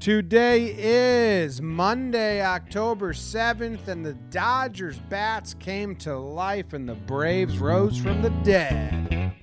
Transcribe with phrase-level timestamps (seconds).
[0.00, 7.58] Today is Monday, October 7th, and the Dodgers bats came to life and the Braves
[7.58, 9.34] rose from the dead.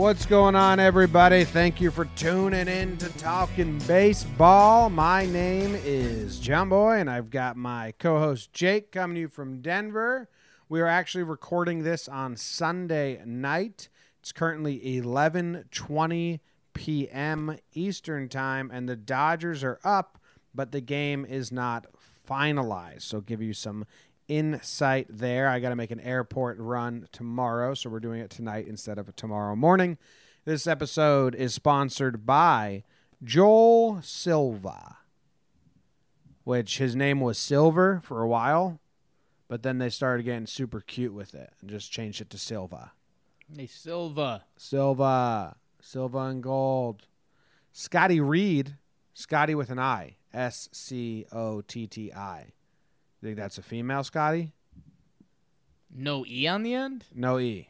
[0.00, 1.44] What's going on, everybody?
[1.44, 4.88] Thank you for tuning in to Talking Baseball.
[4.88, 9.28] My name is John Boy, and I've got my co host Jake coming to you
[9.28, 10.30] from Denver.
[10.70, 13.90] We are actually recording this on Sunday night.
[14.20, 16.40] It's currently 11:20
[16.72, 17.58] p.m.
[17.74, 20.18] Eastern Time, and the Dodgers are up,
[20.54, 21.86] but the game is not
[22.26, 23.02] finalized.
[23.02, 23.84] So, give you some
[24.30, 25.48] insight there.
[25.48, 29.14] I got to make an airport run tomorrow, so we're doing it tonight instead of
[29.16, 29.98] tomorrow morning.
[30.44, 32.84] This episode is sponsored by
[33.24, 34.98] Joel Silva,
[36.44, 38.78] which his name was Silver for a while,
[39.48, 42.92] but then they started getting super cute with it and just changed it to Silva.
[43.54, 44.44] Hey, Silva.
[44.56, 47.08] Silva, Silva and gold.
[47.72, 48.76] Scotty Reed,
[49.12, 52.52] Scotty with an I, S C O T T I.
[53.22, 54.52] Think that's a female, Scotty?
[55.94, 57.04] No E on the end?
[57.14, 57.68] No E.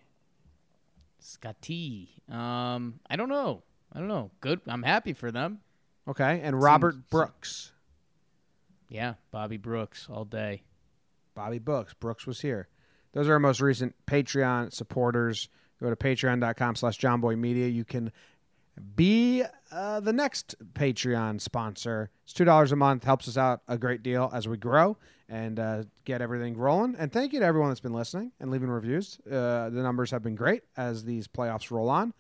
[1.19, 2.11] Scotty.
[2.31, 3.63] Um, I don't know.
[3.93, 4.31] I don't know.
[4.41, 4.61] Good.
[4.67, 5.61] I'm happy for them.
[6.09, 6.41] Okay.
[6.43, 7.73] And Robert Seems- Brooks.
[8.89, 10.63] Yeah, Bobby Brooks all day.
[11.35, 11.95] Bobby Brooks.
[11.95, 12.69] Brooks was here.
[13.13, 15.49] Those are our most recent Patreon supporters.
[15.81, 17.73] Go to patreon.com slash johnboymedia.
[17.73, 18.13] You can
[18.81, 22.11] be uh, the next Patreon sponsor.
[22.25, 23.05] It's $2 a month.
[23.05, 24.97] Helps us out a great deal as we grow
[25.29, 26.97] and uh, get everything rolling.
[26.99, 29.19] And thank you to everyone that's been listening and leaving reviews.
[29.27, 32.13] Uh, the numbers have been great as these playoffs roll on.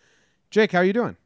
[0.50, 1.16] Jake, how are you doing?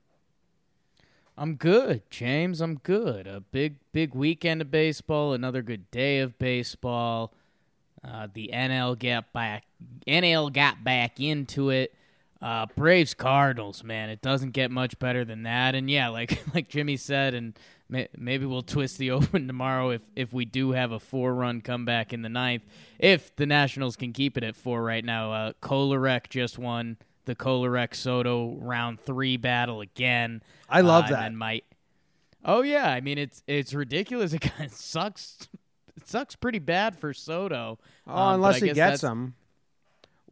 [1.37, 2.61] I'm good, James.
[2.61, 3.27] I'm good.
[3.27, 5.33] A big, big weekend of baseball.
[5.33, 7.35] Another good day of baseball.
[8.07, 9.65] Uh, the NL got back.
[10.07, 11.95] NL got back into it.
[12.45, 15.75] Uh, Braves Cardinals, man, it doesn't get much better than that.
[15.75, 20.03] And yeah, like like Jimmy said, and may, maybe we'll twist the open tomorrow if
[20.15, 22.63] if we do have a four run comeback in the ninth.
[22.99, 27.35] If the Nationals can keep it at four right now, uh, Kolarek just won the
[27.35, 30.43] Kolarek Soto round three battle again.
[30.69, 31.27] I love Uh, that.
[31.29, 31.65] And might.
[32.45, 34.33] Oh yeah, I mean it's it's ridiculous.
[34.35, 35.49] It kind of sucks.
[35.97, 37.79] It sucks pretty bad for Soto.
[38.07, 39.35] Oh, Um, unless he gets them.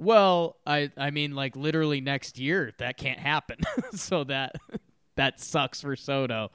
[0.03, 3.59] Well, I I mean like literally next year that can't happen.
[3.93, 4.57] so that
[5.17, 6.51] that sucks for Soto.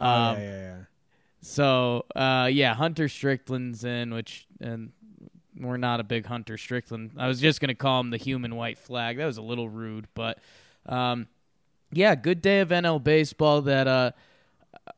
[0.00, 0.76] Oh, Um, yeah, yeah, yeah.
[1.40, 4.92] So uh, yeah, Hunter Strickland's in, which and
[5.58, 7.12] we're not a big Hunter Strickland.
[7.18, 9.16] I was just gonna call him the human white flag.
[9.18, 10.38] That was a little rude, but
[10.86, 11.26] um,
[11.92, 13.62] yeah, good day of NL baseball.
[13.62, 14.12] That uh,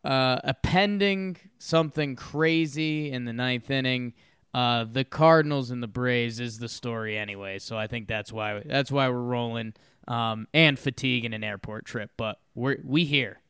[0.05, 4.13] uh, appending something crazy in the ninth inning.
[4.55, 8.63] Uh, the Cardinals and the Braves is the story anyway, so I think that's why
[8.65, 9.75] that's why we're rolling.
[10.07, 13.41] Um, and fatigue and an airport trip, but we're we here.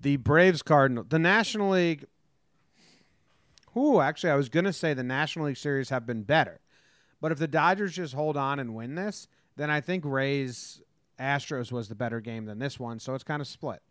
[0.00, 2.06] the Braves Cardinal, the National League.
[3.76, 6.60] Ooh, actually, I was gonna say the National League series have been better,
[7.20, 10.82] but if the Dodgers just hold on and win this, then I think Rays
[11.20, 13.82] Astros was the better game than this one, so it's kind of split.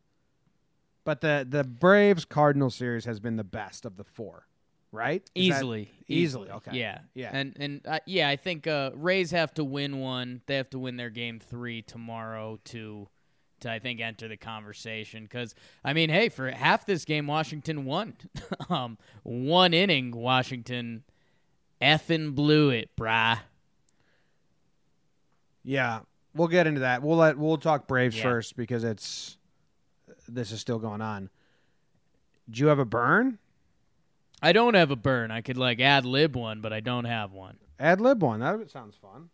[1.05, 4.47] But the the Braves Cardinal series has been the best of the four,
[4.91, 5.21] right?
[5.35, 6.77] Is that- easily, easily, okay.
[6.77, 7.31] yeah, Yeah.
[7.33, 10.41] and and uh, yeah, I think uh, Rays have to win one.
[10.47, 13.07] They have to win their game three tomorrow to
[13.61, 15.23] to I think enter the conversation.
[15.23, 18.15] Because I mean, hey, for half this game, Washington won.
[18.69, 21.03] um, one inning, Washington
[21.81, 23.39] effing blew it, brah.
[25.63, 25.99] Yeah,
[26.33, 27.01] we'll get into that.
[27.03, 28.23] We'll let we'll talk Braves Yeah.
[28.23, 29.37] first because it's
[30.27, 31.29] this is still going on.
[32.49, 33.39] Do you have a burn?
[34.41, 35.31] I don't have a burn.
[35.31, 37.57] I could like ad lib one, but I don't have one.
[37.79, 38.39] Ad lib one.
[38.39, 39.29] That sounds fun.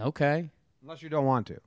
[0.00, 0.50] Okay.
[0.82, 1.60] Unless you don't want to.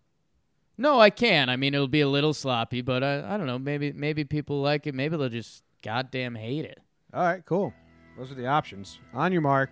[0.78, 1.50] No, I can.
[1.50, 3.60] I mean, it'll be a little sloppy, but I, I don't know.
[3.60, 4.96] Maybe maybe people like it.
[4.96, 6.80] Maybe they'll just goddamn hate it.
[7.14, 7.74] All right, cool.
[8.18, 9.00] Those are the options.
[9.14, 9.70] On your mark,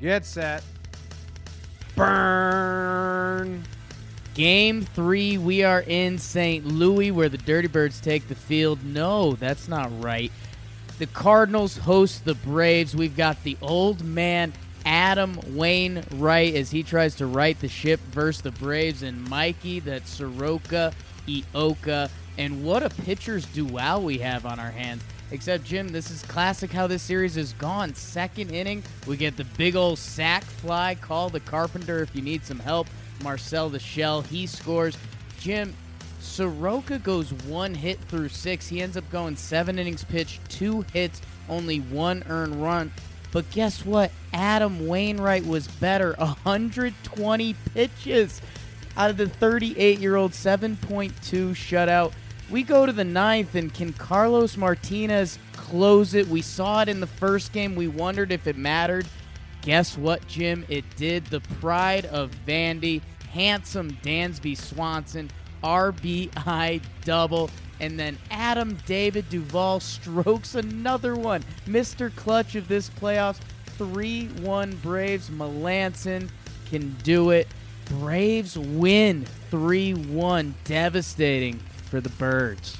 [0.00, 0.62] get set,
[1.96, 3.64] burn.
[4.34, 6.64] Game three, we are in St.
[6.64, 8.84] Louis where the Dirty Birds take the field.
[8.84, 10.30] No, that's not right.
[10.98, 12.96] The Cardinals host the Braves.
[12.96, 14.52] We've got the old man
[14.84, 20.08] Adam Wainwright as he tries to right the ship versus the Braves, and Mikey, that
[20.08, 20.92] Soroka,
[21.28, 25.02] Ioka, and what a pitcher's duel we have on our hands.
[25.30, 27.94] Except, Jim, this is classic how this series has gone.
[27.94, 30.96] Second inning, we get the big old sack fly.
[30.96, 32.88] Call the carpenter if you need some help.
[33.22, 34.96] Marcel the Shell, he scores.
[35.38, 35.74] Jim,
[36.28, 38.68] Soroka goes one hit through six.
[38.68, 42.92] He ends up going seven innings pitched, two hits, only one earned run.
[43.32, 44.10] But guess what?
[44.32, 46.14] Adam Wainwright was better.
[46.18, 48.40] 120 pitches
[48.96, 51.12] out of the 38 year old 7.2
[51.52, 52.12] shutout.
[52.50, 56.28] We go to the ninth, and can Carlos Martinez close it?
[56.28, 57.74] We saw it in the first game.
[57.74, 59.06] We wondered if it mattered.
[59.62, 60.64] Guess what, Jim?
[60.68, 61.26] It did.
[61.26, 63.02] The pride of Vandy,
[63.32, 65.30] handsome Dansby Swanson,
[65.62, 67.50] RBI double.
[67.80, 71.44] And then Adam David Duvall strokes another one.
[71.66, 72.14] Mr.
[72.14, 73.38] Clutch of this playoffs.
[73.76, 75.30] 3 1 Braves.
[75.30, 76.28] Melancon
[76.68, 77.46] can do it.
[77.86, 80.54] Braves win 3 1.
[80.64, 81.58] Devastating
[81.88, 82.76] for the Birds.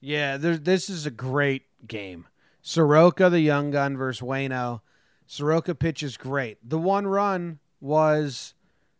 [0.00, 2.26] Yeah, there, this is a great game.
[2.62, 4.80] Soroka, the young gun, versus Wayno.
[5.26, 6.58] Soroka pitches great.
[6.66, 8.54] The one run was,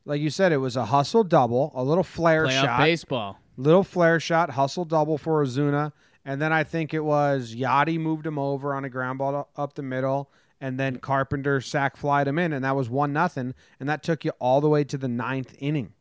[0.04, 2.78] like you said, it was a hustle double, a little flare Playoff shot.
[2.78, 3.38] baseball.
[3.56, 5.92] Little flare shot, hustle double for Ozuna.
[6.24, 9.74] And then I think it was Yadi moved him over on a ground ball up
[9.74, 10.30] the middle.
[10.60, 13.54] And then Carpenter sack flied him in, and that was one nothing.
[13.78, 15.94] And that took you all the way to the ninth inning.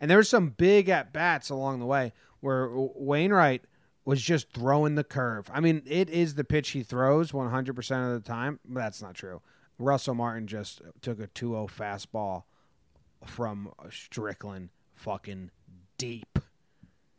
[0.00, 3.64] And there were some big at bats along the way where Wainwright
[4.04, 5.50] was just throwing the curve.
[5.52, 9.14] I mean, it is the pitch he throws 100% of the time, but that's not
[9.14, 9.42] true.
[9.78, 12.44] Russell Martin just took a 2 0 fastball
[13.24, 15.50] from Strickland fucking
[15.96, 16.38] deep.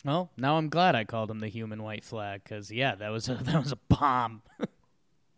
[0.05, 3.29] Well, now I'm glad I called him the human white flag because yeah, that was
[3.29, 4.41] a, that was a bomb.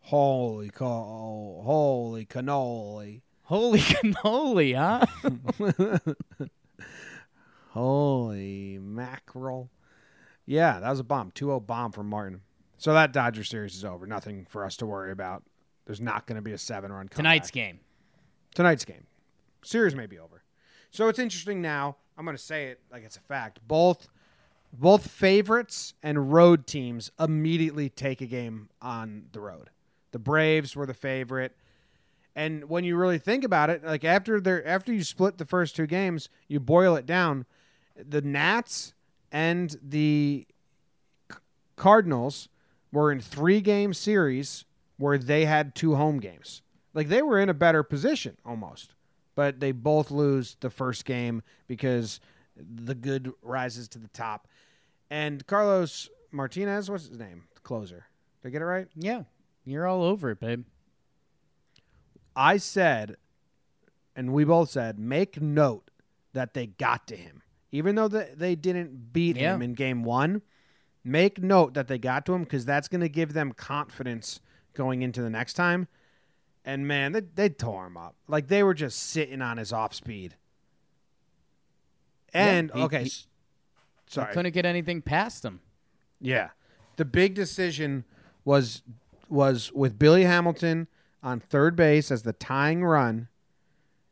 [0.04, 3.22] Holy co- holy cannoli.
[3.44, 6.46] Holy cannoli, huh?
[7.70, 9.70] Holy mackerel.
[10.44, 11.30] Yeah, that was a bomb.
[11.30, 12.42] 2 0 bomb from Martin.
[12.78, 14.06] So that Dodger series is over.
[14.06, 15.44] Nothing for us to worry about.
[15.86, 17.78] There's not going to be a seven run Tonight's game.
[18.54, 19.06] Tonight's game.
[19.62, 20.41] Series may be over.
[20.92, 21.96] So it's interesting now.
[22.16, 23.58] I'm going to say it like it's a fact.
[23.66, 24.08] Both
[24.72, 29.70] both favorites and road teams immediately take a game on the road.
[30.12, 31.54] The Braves were the favorite.
[32.34, 35.74] And when you really think about it, like after they after you split the first
[35.74, 37.46] two games, you boil it down,
[37.96, 38.94] the Nats
[39.30, 40.46] and the
[41.76, 42.48] Cardinals
[42.92, 44.64] were in three game series
[44.98, 46.62] where they had two home games.
[46.94, 48.94] Like they were in a better position almost,
[49.34, 52.20] but they both lose the first game because
[52.56, 54.46] the good rises to the top.
[55.10, 57.44] And Carlos Martinez, what's his name?
[57.54, 58.06] The closer.
[58.42, 58.86] Did I get it right?
[58.96, 59.22] Yeah,
[59.64, 60.64] you're all over it, babe.
[62.34, 63.16] I said,
[64.16, 65.90] and we both said, make note
[66.32, 67.42] that they got to him.
[67.70, 69.54] Even though the, they didn't beat Yeah.
[69.54, 70.42] him in game one,
[71.04, 74.40] make note that they got to him because that's going to give them confidence
[74.74, 75.88] going into the next time.
[76.64, 78.14] And man, they, they tore him up.
[78.28, 80.36] Like they were just sitting on his off speed.
[82.32, 83.12] And, he- okay, he-
[84.06, 84.32] sorry.
[84.32, 85.60] Couldn't get anything past him.
[86.20, 86.50] Yeah.
[86.96, 88.04] The big decision
[88.44, 88.82] was
[89.28, 90.88] was with Billy Hamilton
[91.22, 93.28] on third base as the tying run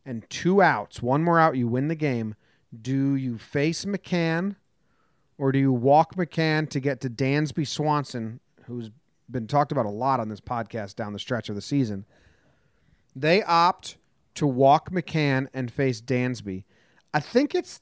[0.07, 2.35] and two outs, one more out, you win the game.
[2.81, 4.57] Do you face McCann
[5.37, 8.91] or do you walk McCann to get to Dansby Swanson, who's
[9.31, 12.07] been talked about a lot on this podcast down the stretch of the season?
[13.15, 13.97] They opt
[14.37, 16.65] to walk McCann and face Dansby.
[17.13, 17.81] I think it's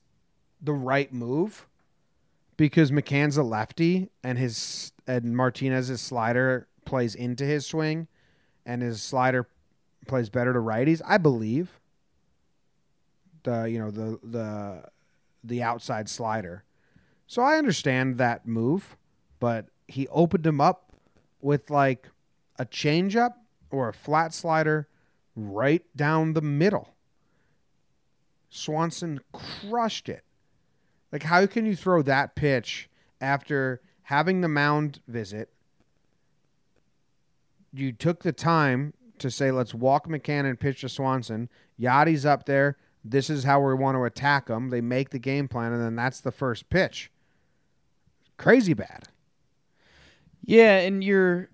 [0.61, 1.69] the right move
[2.57, 8.09] because McCann's a lefty and his and Martinez's slider plays into his swing
[8.67, 9.49] and his slider
[10.07, 11.01] plays better to righties.
[11.05, 11.79] I believe
[13.45, 14.85] the you know the the
[15.45, 16.65] the outside slider.
[17.27, 18.97] So I understand that move,
[19.39, 20.93] but he opened him up
[21.41, 22.09] with like
[22.59, 23.35] a changeup
[23.71, 24.89] or a flat slider
[25.39, 26.95] right down the middle.
[28.51, 30.25] Swanson crushed it.
[31.13, 32.89] Like, how can you throw that pitch
[33.21, 35.51] after having the mound visit?
[37.73, 41.49] You took the time to say, let's walk McCann and pitch to Swanson.
[41.79, 42.77] Yadi's up there.
[43.05, 44.71] This is how we want to attack them.
[44.71, 47.11] They make the game plan, and then that's the first pitch.
[48.37, 49.09] Crazy bad.
[50.45, 51.51] Yeah, and you're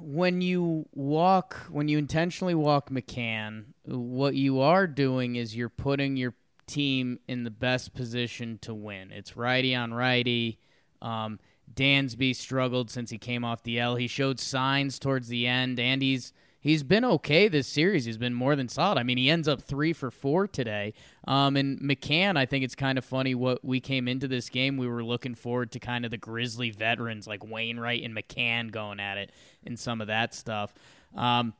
[0.00, 6.16] when you walk when you intentionally walk McCann, what you are doing is you're putting
[6.16, 6.34] your
[6.66, 9.12] team in the best position to win.
[9.12, 10.58] It's righty on righty.
[11.00, 11.38] Um,
[11.72, 13.96] Dansby struggled since he came off the L.
[13.96, 16.32] He showed signs towards the end, and he's
[16.66, 18.04] he's been okay this series.
[18.04, 18.98] He's been more than solid.
[18.98, 20.94] I mean, he ends up three for four today.
[21.28, 24.76] Um, and McCann, I think it's kind of funny what we came into this game.
[24.76, 28.98] We were looking forward to kind of the Grizzly veterans like Wainwright and McCann going
[28.98, 29.30] at it
[29.64, 30.74] and some of that stuff.
[31.14, 31.54] Um,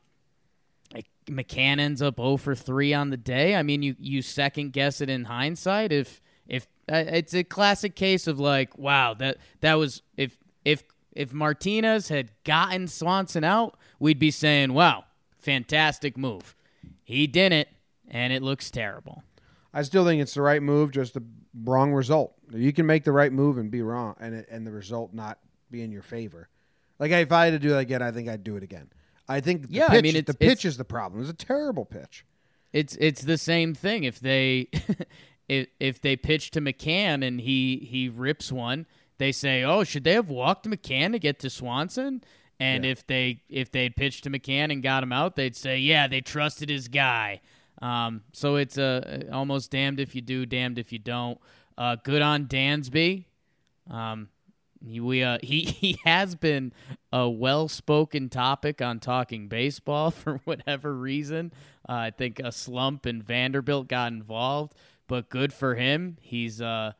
[1.28, 3.54] McCann ends up 0 for 3 on the day.
[3.54, 7.94] I mean, you, you second guess it in hindsight if If uh, it's a classic
[7.94, 10.82] case of like, wow, that that was if if
[11.16, 15.04] if Martinez had gotten Swanson out, we'd be saying, wow,
[15.38, 16.54] fantastic move.
[17.02, 17.68] He didn't,
[18.08, 19.22] and it looks terrible.
[19.72, 21.22] I still think it's the right move, just the
[21.64, 22.34] wrong result.
[22.52, 25.38] You can make the right move and be wrong, and it, and the result not
[25.70, 26.48] be in your favor.
[26.98, 28.90] Like if I had to do that again, I think I'd do it again.
[29.28, 31.20] I think the Yeah, I pitch, mean, the pitch is the problem.
[31.20, 32.24] It's a terrible pitch.
[32.72, 34.04] It's it's the same thing.
[34.04, 34.68] If they
[35.48, 38.86] if if they pitch to McCann and he he rips one,
[39.18, 42.22] they say, "Oh, should they have walked McCann to get to Swanson?"
[42.58, 46.08] And if they if they'd pitched to McCann and got him out, they'd say, "Yeah,
[46.08, 47.40] they trusted his guy."
[47.82, 51.38] Um, so it's uh, almost damned if you do, damned if you don't.
[51.76, 53.26] Uh, good on Dansby.
[53.90, 54.28] Um,
[54.84, 56.72] he, we uh, he he has been
[57.12, 61.52] a well-spoken topic on talking baseball for whatever reason.
[61.88, 64.74] Uh, I think a slump in Vanderbilt got involved,
[65.06, 66.16] but good for him.
[66.20, 66.92] He's uh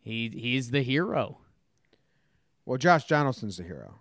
[0.00, 1.38] he he's the hero.
[2.66, 3.94] Well, Josh Donaldson's the hero.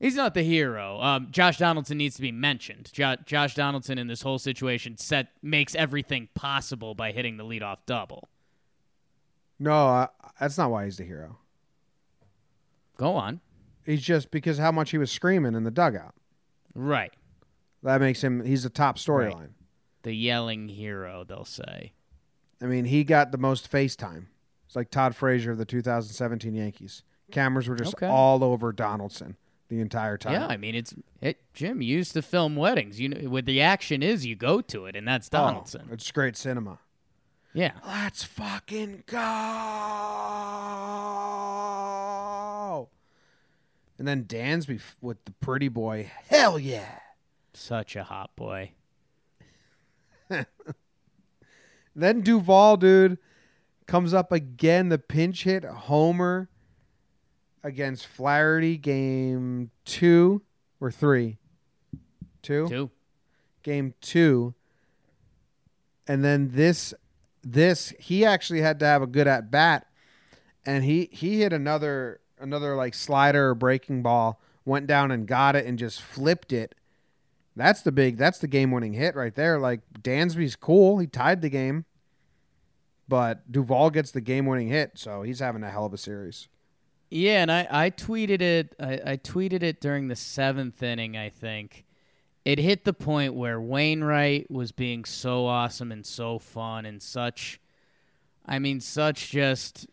[0.00, 1.00] He's not the hero.
[1.00, 2.90] Um, Josh Donaldson needs to be mentioned.
[2.92, 7.78] Jo- Josh Donaldson in this whole situation set makes everything possible by hitting the leadoff
[7.86, 8.28] double.
[9.58, 10.06] No, uh,
[10.38, 11.38] that's not why he's the hero.
[12.98, 13.40] Go on.
[13.84, 16.14] He's just because how much he was screaming in the dugout.
[16.74, 17.14] Right.
[17.82, 18.44] That makes him.
[18.44, 19.50] He's the top storyline.
[20.02, 21.92] The yelling hero, they'll say.
[22.60, 24.26] I mean, he got the most FaceTime.
[24.66, 27.02] It's like Todd Frazier of the 2017 Yankees.
[27.32, 28.06] Cameras were just Okay.
[28.06, 29.36] all over Donaldson
[29.68, 30.32] the entire time.
[30.34, 33.00] Yeah, I mean it's it, Jim used to film weddings.
[33.00, 35.88] You know, where the action is, you go to it, and that's Oh, Donaldson.
[35.90, 36.78] it's great cinema.
[37.52, 39.04] Yeah, Let's fucking
[41.46, 42.90] go.
[43.98, 46.10] And then Dansby with the pretty boy.
[46.28, 46.98] Hell yeah.
[47.54, 48.72] such a hot boy.
[51.98, 53.16] Then Duvall, dude,
[53.86, 54.90] comes up again.
[54.90, 56.50] The pinch hit homer
[57.66, 60.40] against Flaherty, game two
[60.80, 61.36] or three?
[62.40, 62.68] Two?
[62.68, 62.90] Two.
[63.64, 64.54] Game two.
[66.06, 66.94] And then this,
[67.42, 69.88] this he actually had to have a good at bat,
[70.64, 75.56] and he he hit another another like slider or breaking ball, went down and got
[75.56, 76.76] it and just flipped it.
[77.56, 78.16] That's the big.
[78.16, 79.58] That's the game-winning hit right there.
[79.58, 80.98] Like Dansby's cool.
[80.98, 81.84] He tied the game,
[83.08, 86.46] but Duvall gets the game-winning hit, so he's having a hell of a series.
[87.08, 88.74] Yeah, and I, I tweeted it.
[88.80, 91.16] I, I tweeted it during the seventh inning.
[91.16, 91.84] I think
[92.44, 97.60] it hit the point where Wainwright was being so awesome and so fun and such.
[98.44, 99.86] I mean, such just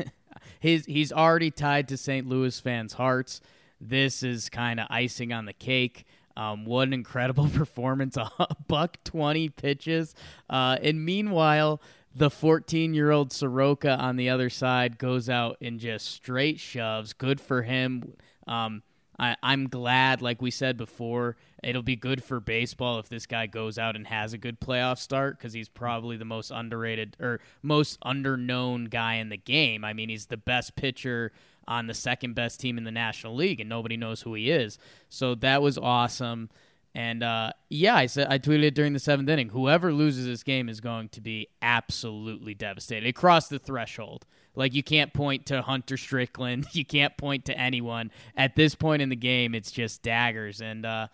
[0.60, 0.84] his.
[0.86, 2.26] He's already tied to St.
[2.28, 3.40] Louis fans' hearts.
[3.80, 6.04] This is kind of icing on the cake.
[6.36, 8.16] Um, what an incredible performance!
[8.16, 8.30] A
[8.68, 10.14] buck twenty pitches,
[10.48, 11.80] uh, and meanwhile,
[12.14, 17.12] the fourteen-year-old Soroka on the other side goes out and just straight shoves.
[17.12, 18.14] Good for him.
[18.46, 18.82] Um,
[19.18, 23.46] I, I'm glad, like we said before, it'll be good for baseball if this guy
[23.46, 27.40] goes out and has a good playoff start because he's probably the most underrated or
[27.62, 29.84] most underknown guy in the game.
[29.84, 31.30] I mean, he's the best pitcher
[31.68, 34.78] on the second best team in the National League, and nobody knows who he is.
[35.08, 36.50] So that was awesome.
[36.94, 39.48] And uh, yeah, I said I tweeted it during the seventh inning.
[39.48, 43.06] Whoever loses this game is going to be absolutely devastated.
[43.06, 44.26] It crossed the threshold.
[44.54, 49.00] Like you can't point to Hunter Strickland, you can't point to anyone at this point
[49.00, 49.54] in the game.
[49.54, 50.60] It's just daggers.
[50.60, 51.08] And uh,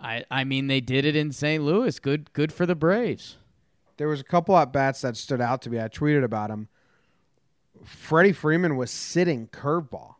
[0.00, 1.62] I, I mean, they did it in St.
[1.62, 1.98] Louis.
[2.00, 3.36] Good, good for the Braves.
[3.96, 5.80] There was a couple at bats that stood out to me.
[5.80, 6.68] I tweeted about him.
[7.84, 10.14] Freddie Freeman was sitting curveball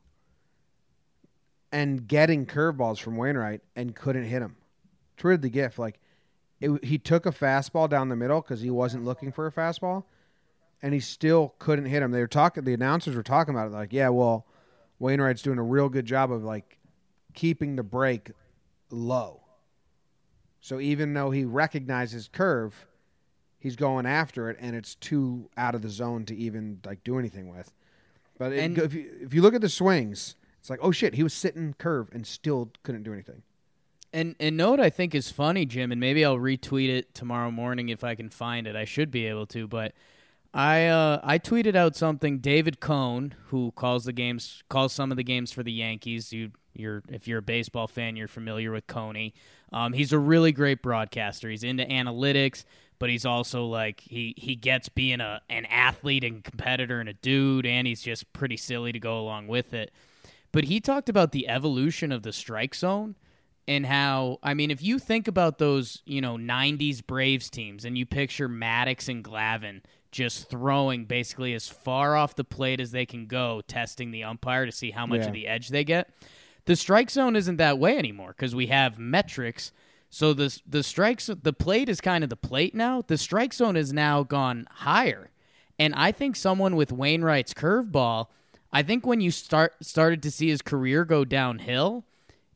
[1.73, 4.55] and getting curveballs from Wainwright and couldn't hit him.
[5.19, 6.01] Tweeted the gif like
[6.61, 10.05] it, he took a fastball down the middle because he wasn't looking for a fastball,
[10.83, 12.11] and he still couldn't hit him.
[12.11, 12.65] They were talking.
[12.65, 14.47] The announcers were talking about it like, yeah, well,
[14.99, 16.79] Wainwright's doing a real good job of like
[17.35, 18.31] keeping the break
[18.91, 19.43] low.
[20.61, 22.87] So even though he recognizes curve,
[23.59, 27.19] he's going after it, and it's too out of the zone to even like do
[27.19, 27.73] anything with.
[28.39, 31.23] But it, if you if you look at the swings, it's like, oh shit, he
[31.23, 33.43] was sitting curve and still couldn't do anything.
[34.15, 37.51] And and know what I think is funny, Jim, and maybe I'll retweet it tomorrow
[37.51, 38.77] morning if I can find it.
[38.77, 39.93] I should be able to, but
[40.55, 42.39] I uh, I tweeted out something.
[42.39, 46.33] David Cone, who calls the games, calls some of the games for the Yankees.
[46.33, 49.35] You you're if you're a baseball fan, you're familiar with Coney.
[49.73, 51.51] Um, he's a really great broadcaster.
[51.51, 52.65] He's into analytics,
[53.01, 57.15] but he's also like he he gets being a an athlete and competitor and a
[57.15, 59.93] dude, and he's just pretty silly to go along with it.
[60.53, 63.17] But he talked about the evolution of the strike zone
[63.67, 67.97] and how I mean, if you think about those, you know, '90s Braves teams, and
[67.97, 69.81] you picture Maddux and Glavine
[70.13, 74.65] just throwing basically as far off the plate as they can go, testing the umpire
[74.65, 75.27] to see how much Yeah.
[75.27, 76.09] of the edge they get.
[76.67, 79.73] The strike zone isn't that way anymore because we have metrics.
[80.11, 83.03] So the the strikes the plate is kind of the plate now.
[83.07, 85.31] The strike zone has now gone higher,
[85.79, 88.29] and I think someone with Wainwright's curveball,
[88.73, 92.05] I think when you start started to see his career go downhill,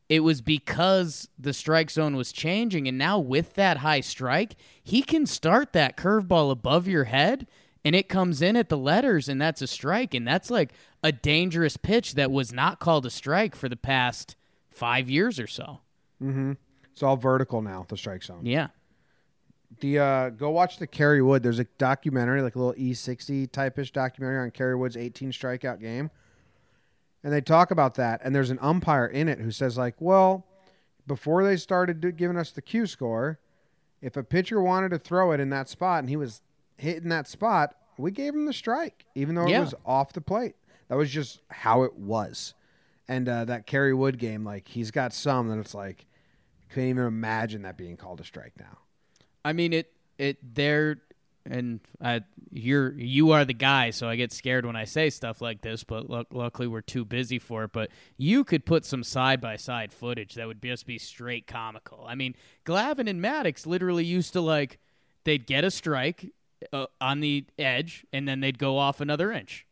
[0.09, 5.03] it was because the strike zone was changing, and now with that high strike, he
[5.03, 7.47] can start that curveball above your head,
[7.85, 10.73] and it comes in at the letters, and that's a strike, and that's like
[11.03, 14.35] a dangerous pitch that was not called a strike for the past
[14.71, 15.81] five years or so.
[16.23, 16.53] Mm-hmm.
[16.93, 18.45] It's all vertical now, the strike zone.
[18.45, 18.69] Yeah.
[19.81, 21.43] The uh, go watch the Kerry Wood.
[21.43, 26.11] There's a documentary, like a little E60 type-ish documentary on Kerry Wood's 18 strikeout game,
[27.25, 28.21] and they talk about that.
[28.25, 30.47] And there's an umpire in it who says like, well,
[31.07, 33.39] before they started giving us the Q score,
[34.01, 36.43] if a pitcher wanted to throw it in that spot and he was
[36.77, 39.59] hitting that spot, we gave him the strike, even though Yeah.
[39.59, 40.55] it was off the plate.
[40.89, 42.55] That was just how it was.
[43.09, 46.07] And uh, that Kerry Wood game, like he's got some that it's like,
[46.69, 48.79] couldn't even imagine that being called a strike now.
[49.45, 50.99] I mean it it there
[51.51, 55.41] and uh, you're you are the guy, so I get scared when I say stuff
[55.41, 55.85] like this.
[55.85, 57.73] But luck luckily, we're too busy for it.
[57.73, 62.05] But you could put some side by side footage that would just be straight comical.
[62.07, 64.79] I mean, Glavine and Maddux literally used to like
[65.25, 66.33] they'd get a strike
[66.73, 69.67] uh, on the edge, and then they'd go off another inch.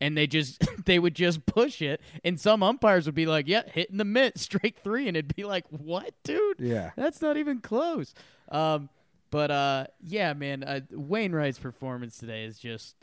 [0.00, 3.62] And they just they would just push it, and some umpires would be like, "Yeah,
[3.66, 6.60] hitting the mitt, straight three, and it'd be like, "What, dude?
[6.60, 6.90] Yeah.
[6.96, 8.14] That's not even close.
[8.50, 8.88] Um,
[9.34, 12.94] but uh, yeah, man, uh, Wainwright's performance today is just.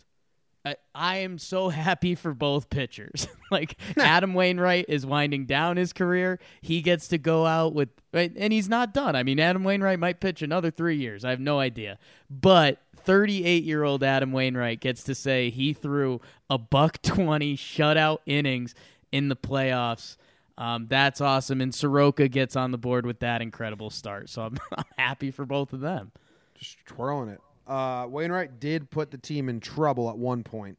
[0.63, 3.27] I, I am so happy for both pitchers.
[3.51, 6.39] like Adam Wainwright is winding down his career.
[6.61, 9.13] He gets to go out with, right, and he's not done.
[9.13, 11.25] I mean, Adam Wainwright might pitch another three years.
[11.25, 11.99] I have no idea.
[12.29, 18.19] But 38 year old Adam Wainwright gets to say he threw a buck 20 shutout
[18.25, 18.73] innings
[19.11, 20.15] in the playoffs.
[20.61, 21.59] Um, that's awesome.
[21.59, 24.29] And Soroka gets on the board with that incredible start.
[24.29, 26.11] So I'm, I'm happy for both of them.
[26.53, 27.41] just twirling it.
[27.65, 30.77] Uh, Wainwright did put the team in trouble at one point.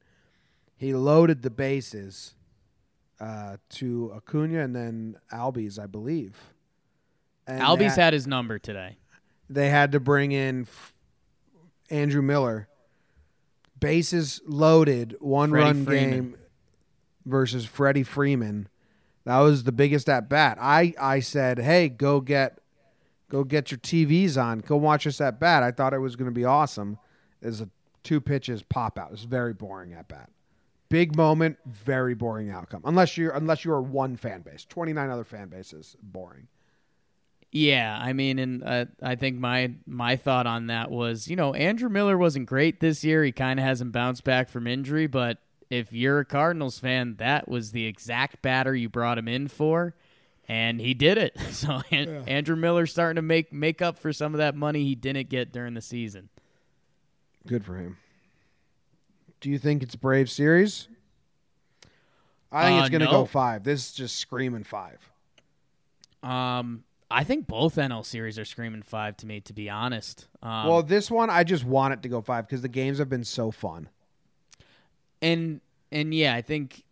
[0.76, 2.34] He loaded the bases
[3.18, 6.36] uh, to Acuna and then Albies, I believe.
[7.46, 8.98] And Albies had, had his number today.
[9.50, 10.92] they had to bring in f-
[11.90, 12.68] Andrew Miller.
[13.80, 16.10] Bases loaded, one Freddie run Freeman.
[16.10, 16.36] game
[17.26, 18.68] versus Freddie Freeman.
[19.24, 20.58] That was the biggest at bat.
[20.60, 22.58] I, I said, hey, go get
[23.28, 24.60] go get your TVs on.
[24.60, 25.62] Go watch us at bat.
[25.62, 26.98] I thought it was going to be awesome.
[27.40, 27.68] Is a
[28.02, 29.12] two pitches pop out.
[29.12, 30.30] It's very boring at bat.
[30.88, 32.82] Big moment, very boring outcome.
[32.84, 34.64] Unless you're unless you are one fan base.
[34.64, 36.48] Twenty nine other fan bases, boring.
[37.54, 41.52] Yeah, I mean, and uh, I think my my thought on that was, you know,
[41.54, 43.22] Andrew Miller wasn't great this year.
[43.24, 45.38] He kind of hasn't bounced back from injury, but
[45.72, 49.94] if you're a Cardinals fan, that was the exact batter you brought him in for,
[50.48, 51.36] and he did it.
[51.52, 54.94] So An- Andrew Miller's starting to make make up for some of that money he
[54.94, 56.28] didn't get during the season.
[57.46, 57.96] Good for him.
[59.40, 60.88] Do you think it's a Brave series?
[62.52, 63.10] I think Uh, it's going to no.
[63.12, 63.64] go five.
[63.64, 64.98] This is just screaming five.
[66.22, 70.28] Um, I think both NL series are screaming five to me, to be honest.
[70.42, 73.08] Um, well, this one I just want it to go five because the games have
[73.08, 73.88] been so fun.
[75.22, 76.82] And and yeah, I think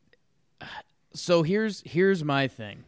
[1.13, 2.85] so here's here's my thing.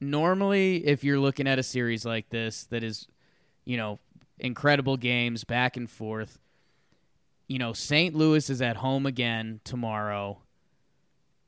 [0.00, 3.06] Normally, if you're looking at a series like this that is,
[3.64, 4.00] you know,
[4.40, 6.40] incredible games back and forth,
[7.46, 8.12] you know, St.
[8.12, 10.38] Louis is at home again tomorrow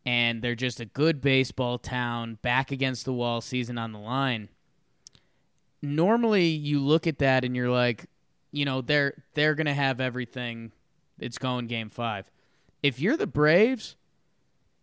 [0.06, 4.50] and they're just a good baseball town, back against the wall, season on the line.
[5.82, 8.06] Normally, you look at that and you're like,
[8.52, 10.70] you know, they're they're going to have everything.
[11.18, 12.30] It's going game 5
[12.84, 13.96] if you're the Braves,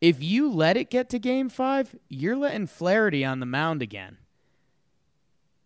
[0.01, 4.17] if you let it get to game five, you're letting Flaherty on the mound again.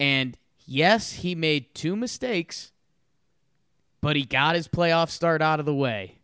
[0.02, 2.74] And yes, he made two mistakes,
[4.02, 6.19] but he got his playoff start out of the way.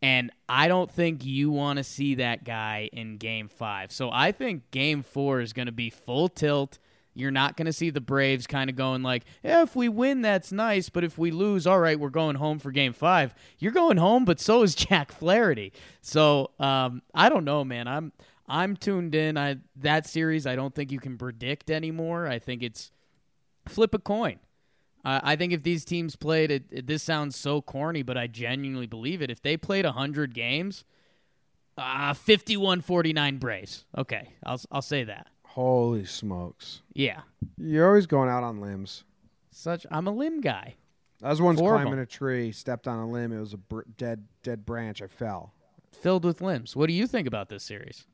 [0.00, 3.92] And I don't think you want to see that guy in game five.
[3.92, 6.78] So I think game four is going to be full tilt.
[7.14, 10.22] You're not going to see the Braves kind of going like, yeah, if we win,
[10.22, 10.88] that's nice.
[10.88, 13.34] But if we lose, all right, we're going home for game five.
[13.58, 15.72] You're going home, but so is Jack Flaherty.
[16.00, 17.86] So um, I don't know, man.
[17.86, 18.12] I'm
[18.48, 19.36] I'm tuned in.
[19.36, 22.26] I that series I don't think you can predict anymore.
[22.26, 22.90] I think it's
[23.68, 24.38] flip a coin.
[25.04, 28.28] Uh, I think if these teams played, it, it, this sounds so corny, but I
[28.28, 29.30] genuinely believe it.
[29.30, 30.84] If they played 100 games,
[31.76, 33.84] uh, 51-49 Braves.
[33.96, 35.26] Okay, I'll I'll say that.
[35.52, 36.80] Holy smokes!
[36.94, 37.20] Yeah,
[37.58, 39.04] You're always going out on limbs.
[39.50, 40.76] such I'm a limb guy.
[41.22, 43.32] I was once Four climbing a tree, stepped on a limb.
[43.32, 45.02] It was a br- dead dead branch.
[45.02, 45.52] I fell.
[45.92, 46.74] Filled with limbs.
[46.74, 48.06] What do you think about this series?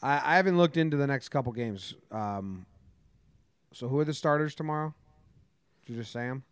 [0.00, 1.94] I, I haven't looked into the next couple games.
[2.12, 2.64] Um,
[3.72, 4.94] so who are the starters tomorrow?
[5.84, 6.44] Did you just say 'em?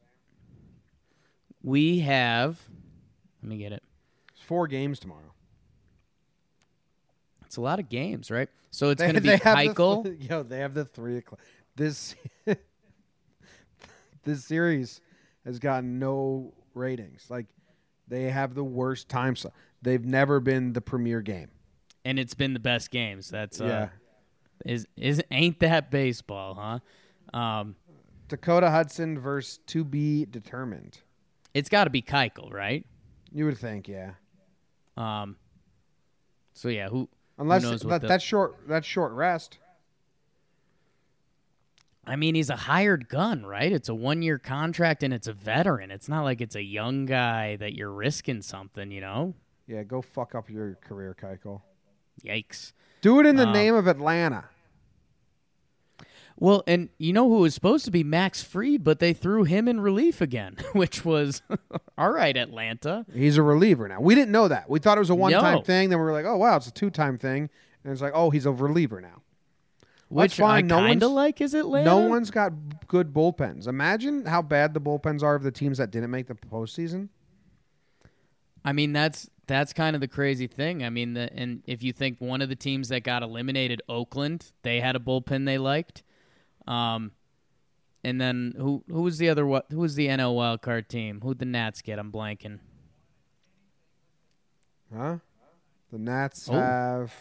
[1.63, 2.61] We have.
[3.43, 3.85] Let me get it.
[4.33, 5.33] It's four games tomorrow.
[7.47, 8.49] It's a lot of games, right?
[8.71, 10.17] So it's going to be the Keuchel.
[10.31, 11.41] yo, they have the three o'clock.
[11.77, 12.15] This
[14.25, 15.01] this series
[15.45, 17.27] has gotten no ratings.
[17.31, 17.47] Like
[18.09, 19.55] they have the worst time slot.
[19.83, 21.49] They've never been the premier game.
[22.05, 23.29] and it's been the best games.
[23.29, 23.89] That's uh, yeah.
[24.65, 27.39] is is ain't that baseball, huh?
[27.39, 27.77] Um,
[28.29, 30.99] Dakota Hudson versus to be determined.
[31.55, 32.85] it's got to be Keuchel, right?
[33.33, 34.13] You would think, yeah.
[34.97, 35.37] Um,
[36.55, 37.09] so yeah, who?
[37.39, 38.57] Unless that, the- that's short.
[38.67, 39.59] That's short rest.
[42.09, 43.73] I mean, he's a hired gun, right?
[43.73, 45.91] It's a one year contract and it's a veteran.
[45.91, 49.35] It's not like it's a young guy that you're risking something, you know?
[49.67, 51.63] Yeah, go fuck up your career, Keuchel.
[52.25, 52.73] Yikes.
[53.01, 54.45] Do it in the Um, name of Atlanta.
[56.39, 59.67] Well, and you know who was supposed to be Max Fried, but they threw him
[59.69, 61.41] in relief again, which was
[61.99, 63.07] all right, Atlanta.
[63.15, 64.01] He's a reliever now.
[64.01, 64.69] We didn't know that.
[64.69, 65.63] We thought it was a one-time No.
[65.63, 65.89] thing.
[65.89, 67.49] Then we were like, oh wow, it's a two-time thing.
[67.85, 69.23] And it's like, oh, he's a reliever now.
[70.09, 70.65] Which fine.
[70.67, 71.85] I No kind of one's- like is Atlanta.
[71.87, 72.53] No one's got
[72.87, 73.67] good bullpens.
[73.67, 77.09] Imagine how bad the bullpens are of the teams that didn't make the postseason.
[78.65, 80.83] I mean, that's that's kind of the crazy thing.
[80.85, 84.53] I mean, the, and if you think one of the teams that got eliminated, Oakland,
[84.63, 86.03] they had a bullpen they liked.
[86.67, 87.13] Um,
[88.05, 91.21] and then who who was the other what who was the NL wild card team?
[91.23, 91.99] Who'd the Nats get?
[91.99, 92.59] I'm blanking.
[94.95, 95.19] Huh?
[95.91, 96.55] The Nats Oh.
[96.55, 97.13] have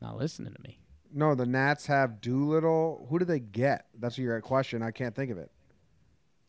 [0.00, 0.78] Not listening to me.
[1.12, 1.34] no.
[1.34, 3.06] The Nats have Doolittle.
[3.08, 3.86] Who do they get?
[3.98, 4.82] That's your question.
[4.82, 5.50] I can't think of it.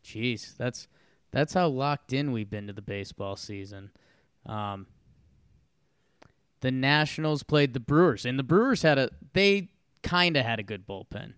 [0.04, 0.88] Jeez, that's
[1.32, 3.90] that's how locked in we've been to the baseball season.
[4.44, 4.86] Um,
[6.60, 9.70] the Nationals played the Brewers, and the Brewers had a they
[10.02, 11.34] kind of had a good bullpen.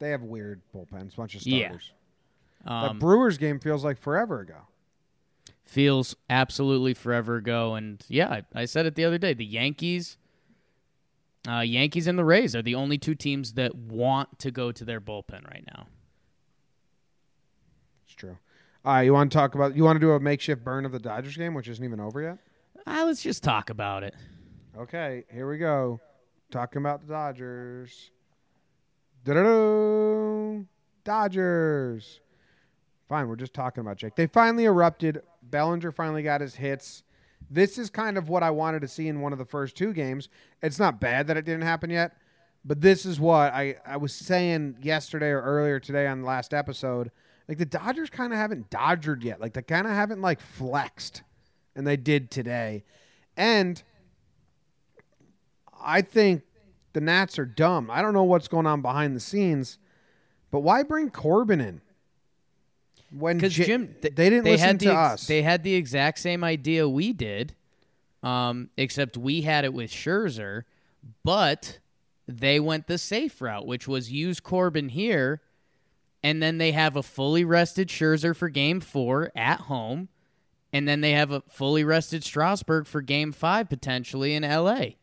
[0.00, 1.14] They have weird bullpens.
[1.14, 1.68] Bunch of Yeah.
[1.68, 1.92] starters.
[2.66, 4.66] Um, that Brewers game feels like forever ago.
[5.64, 7.74] feels absolutely forever ago.
[7.76, 9.34] And yeah, I, I said it the other day.
[9.34, 10.18] The Yankees,
[11.48, 14.84] uh, Yankees and the Rays are the only two teams that want to go to
[14.84, 15.86] their bullpen right now.
[18.04, 18.36] It's true.
[18.84, 19.76] All right, you want to talk about?
[19.76, 22.20] You want to do a makeshift burn of the Dodgers game, which isn't even over
[22.20, 22.38] yet?
[22.86, 24.14] Ah, let's just talk about it.
[24.76, 26.00] Okay, here we go.
[26.50, 28.10] Talking about the Dodgers.
[29.24, 30.64] Da-da-da.
[31.04, 32.20] Dodgers.
[33.08, 34.14] Fine, we're just talking about Jake.
[34.14, 35.22] They finally erupted.
[35.42, 37.02] Bellinger finally got his hits.
[37.50, 39.92] This is kind of what I wanted to see in one of the first two
[39.92, 40.28] games.
[40.62, 42.16] It's not bad that it didn't happen yet,
[42.64, 46.54] but this is what I, I was saying yesterday or earlier today on the last
[46.54, 47.10] episode.
[47.48, 49.40] Like the Dodgers kind of haven't dodgered yet.
[49.40, 51.22] Like they kind of haven't like flexed,
[51.74, 52.84] and they did today.
[53.36, 53.82] And
[55.82, 56.42] I think
[56.92, 57.90] the Nats are dumb.
[57.90, 59.78] I don't know what's going on behind the scenes,
[60.50, 61.80] but why bring Corbin in?
[63.12, 65.26] When J- Jim, th- they didn't they listen had the to ex- us.
[65.26, 67.54] They had the exact same idea we did,
[68.22, 70.62] um, except we had it with Scherzer,
[71.24, 71.78] but
[72.28, 75.42] they went the safe route, which was use Corbin here,
[76.22, 80.08] and then they have a fully rested Scherzer for Game Four at home,
[80.72, 84.98] and then they have a fully rested Strasburg for Game Five potentially in L.A.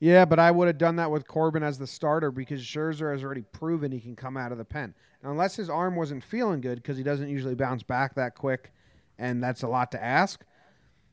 [0.00, 3.24] yeah, but I would have done that with Corbin as the starter because Scherzer has
[3.24, 4.94] already proven he can come out of the pen.
[5.22, 8.72] Unless his arm wasn't feeling good because he doesn't usually bounce back that quick,
[9.18, 10.44] and that's a lot to ask.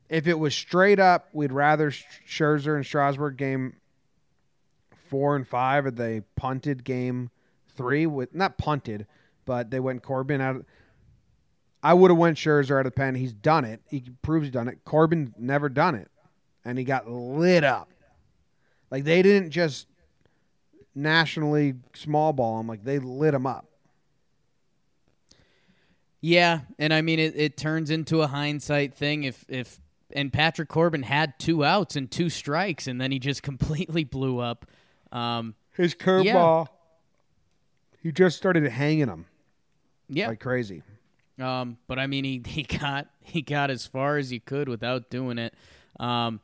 [0.07, 3.77] If it was straight up, we'd rather Sch- Scherzer and Strasburg game
[5.09, 7.31] four and five, or they punted game
[7.75, 9.07] three with not punted,
[9.45, 10.63] but they went Corbin out.
[11.81, 13.15] I would have went Scherzer out of the pen.
[13.15, 13.81] He's done it.
[13.89, 14.79] He proves he's done it.
[14.85, 16.11] Corbin never done it,
[16.63, 17.89] and he got lit up.
[18.91, 19.87] Like they didn't just
[20.93, 22.67] nationally small ball him.
[22.67, 23.67] Like they lit him up.
[26.21, 29.79] Yeah, and I mean it, it turns into a hindsight thing if if
[30.11, 34.39] and Patrick Corbin had two outs and two strikes and then he just completely blew
[34.39, 34.65] up.
[35.11, 36.67] Um, His curveball.
[38.01, 39.25] He just started hanging him
[40.09, 40.83] yeah, like crazy.
[41.39, 45.09] um, but I mean he, he got he got as far as he could without
[45.09, 45.53] doing it.
[45.99, 46.39] Um,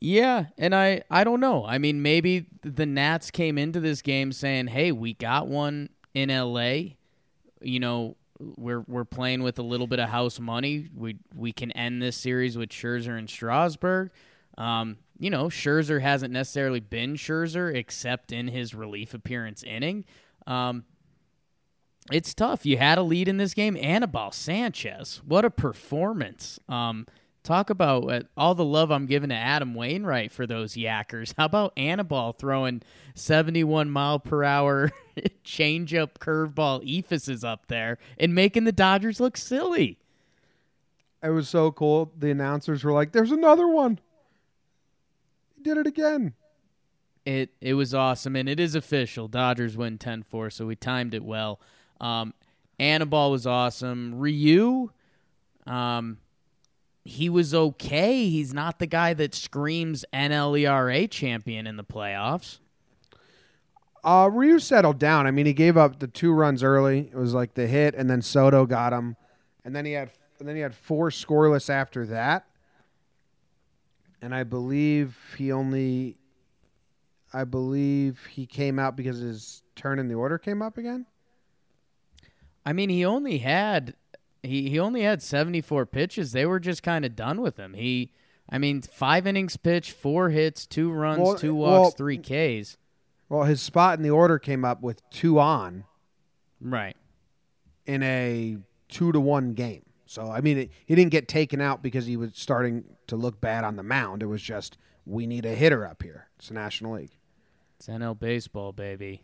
[0.00, 1.64] yeah, and I I don't know.
[1.64, 6.30] I mean maybe the Nats came into this game saying, "Hey, we got one in
[6.30, 6.96] L.A.
[7.60, 10.88] You know, we're we're playing with a little bit of house money.
[10.94, 14.10] We we can end this series with Scherzer and Strasburg.
[14.56, 20.04] Um, you know, Scherzer hasn't necessarily been Scherzer except in his relief appearance inning.
[20.46, 20.84] Um,
[22.10, 22.64] it's tough.
[22.64, 23.76] You had a lead in this game.
[23.76, 26.58] Anibal Sanchez, what a performance!
[26.68, 27.06] Um,
[27.42, 31.34] talk about uh, all the love I'm giving to Adam Wainwright for those yackers.
[31.36, 32.82] How about Anibal throwing
[33.14, 34.90] 71 mile per hour
[35.44, 39.98] changeup curveball ephuses up there and making the Dodgers look silly?
[41.22, 42.12] It was so cool.
[42.16, 43.98] The announcers were like, "There's another one."
[45.54, 46.32] He did it again.
[47.26, 49.28] It it was awesome, and it is official.
[49.28, 51.60] Dodgers win 10-4, so we timed it well.
[52.00, 52.32] Um,
[52.78, 54.18] Anibal was awesome.
[54.18, 54.90] Ryu,
[55.66, 56.16] um,
[57.04, 58.28] he was okay.
[58.28, 62.58] He's not the guy that screams NLERA champion in the playoffs.
[64.02, 65.26] Uh, Ryu settled down.
[65.26, 67.10] I mean, he gave up the two runs early.
[67.12, 69.16] It was like the hit, and then Soto got him,
[69.64, 70.10] and then he had
[70.40, 72.46] and then he had four scoreless after that.
[74.22, 76.16] And I believe he only,
[77.32, 81.06] I believe he came out because his turn in the order came up again.
[82.64, 83.94] I mean, he only had
[84.42, 86.32] he, he only had 74 pitches.
[86.32, 87.74] They were just kind of done with him.
[87.74, 88.12] He
[88.52, 92.18] I mean, 5 innings pitched, 4 hits, 2 runs, Well, 2 eh, walks, well- 3
[92.18, 92.76] Ks.
[93.28, 95.84] Well, his spot in the order came up with two on
[96.60, 96.96] Right.
[97.86, 98.56] in a
[98.88, 99.84] two to one game.
[100.06, 103.40] So I mean, it, he didn't get taken out because he was starting to look
[103.40, 104.24] bad on the mound.
[104.24, 104.76] It was just
[105.06, 106.26] we need a hitter up here.
[106.40, 107.16] It's a National League.
[107.78, 109.22] It's NL baseball, baby.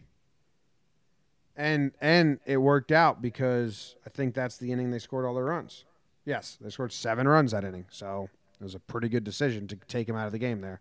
[1.56, 5.44] And and it worked out because I think that's the inning they scored all their
[5.44, 5.84] runs.
[6.24, 7.86] Yes, they scored seven runs that inning.
[7.88, 8.28] So
[8.60, 10.80] it was a pretty good decision to take him out of the game there.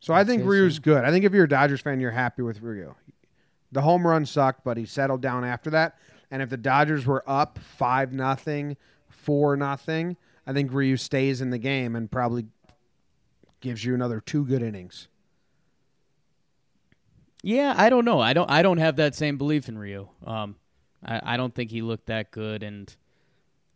[0.00, 1.04] So I think Ryu's good.
[1.04, 2.94] I think if you're a Dodgers fan, you're happy with Ryu.
[3.72, 5.96] The home run sucked, but he settled down after that.
[6.30, 8.76] And if the Dodgers were up five nothing,
[9.08, 12.46] four nothing, I think Ryu stays in the game and probably
[13.60, 15.08] gives you another two good innings.
[17.44, 18.20] Yeah, I don't know.
[18.20, 18.50] I don't.
[18.50, 20.08] I don't have that same belief in Ryu.
[20.26, 20.56] Um,
[21.04, 22.62] I, I don't think he looked that good.
[22.62, 22.96] And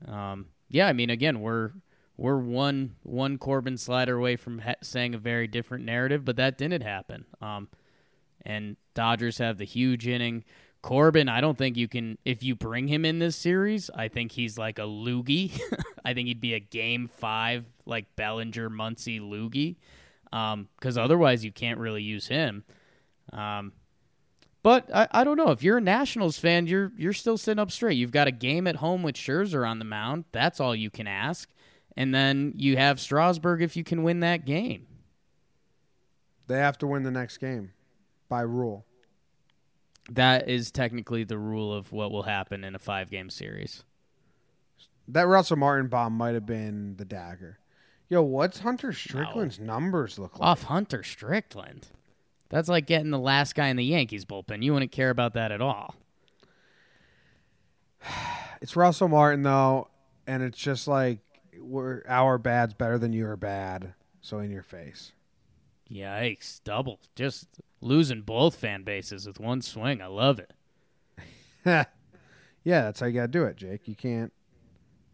[0.06, 1.72] um, yeah, I mean, again, we're
[2.16, 6.56] we're one one Corbin slider away from ha- saying a very different narrative, but that
[6.56, 7.26] didn't happen.
[7.42, 7.68] Um,
[8.46, 10.44] and Dodgers have the huge inning.
[10.80, 12.16] Corbin, I don't think you can.
[12.24, 15.60] If you bring him in this series, I think he's like a loogie.
[16.06, 19.76] I think he'd be a game five, like Bellinger, Muncy loogie.
[20.78, 22.64] Because otherwise, you can't really use him.
[23.32, 23.72] Um,
[24.62, 27.70] but I, I don't know if you're a Nationals fan, you're you're still sitting up
[27.70, 27.96] straight.
[27.96, 30.24] You've got a game at home with Scherzer on the mound.
[30.32, 31.48] That's all you can ask,
[31.96, 34.86] and then you have Strasburg if you can win that game.
[36.48, 37.72] They have to win the next game
[38.28, 38.84] by rule.
[40.10, 43.84] That is technically the rule of what will happen in a five game series.
[45.06, 47.58] That Russell Martin bomb might have been the dagger.
[48.08, 50.48] Yo, what's Hunter Strickland's numbers look like?
[50.48, 51.88] Off Hunter Strickland.
[52.50, 54.62] That's like getting the last guy in the Yankees bullpen.
[54.62, 55.94] You wouldn't care about that at all.
[58.60, 59.86] It's Russell Martin though,
[60.26, 61.20] and it's just like
[61.60, 63.94] we're our bad's better than your bad.
[64.20, 65.12] So in your face.
[65.88, 66.60] Yikes!
[66.64, 67.46] Double, just
[67.80, 70.02] losing both fan bases with one swing.
[70.02, 70.52] I love it.
[71.64, 71.84] yeah,
[72.64, 73.86] that's how you gotta do it, Jake.
[73.86, 74.32] You can't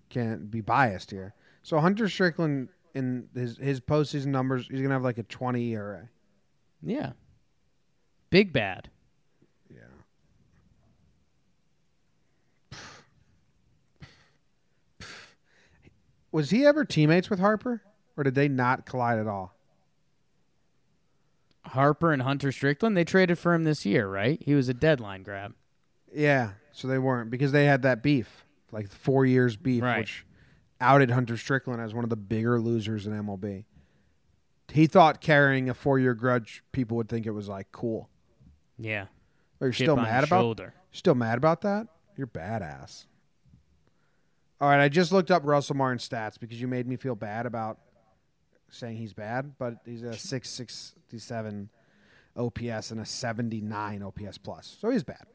[0.09, 1.35] can't be biased here.
[1.63, 6.09] So Hunter Strickland in his his postseason numbers, he's gonna have like a twenty ERA.
[6.83, 7.13] Yeah.
[8.35, 8.91] Big bad.
[9.71, 9.83] Yeah.
[16.33, 17.83] Was he ever teammates with Harper,
[18.17, 19.55] or did they not collide at all?
[21.67, 24.43] Harper and Hunter Strickland, they traded for him this year, right?
[24.43, 25.55] He was a deadline grab.
[26.13, 29.99] Yeah, so they weren't because they had that beef, like four years beef, Right.
[30.01, 30.27] which
[30.81, 33.65] outed Hunter Strickland as one of the bigger losers in MLB.
[34.73, 38.11] He thought carrying a four-year grudge, people would think it was like cool.
[38.79, 39.07] Yeah.
[39.61, 40.41] Are you Chip still mad about?
[40.41, 40.75] shoulder.
[40.93, 41.89] Still mad about that?
[42.17, 43.07] You're badass.
[44.61, 47.47] All right, I just looked up Russell Martin's stats because you made me feel bad
[47.47, 47.79] about
[48.71, 51.69] saying he's bad, but he's a six sixty seven
[52.37, 55.27] OPS and a seventy nine OPS plus, so he's bad.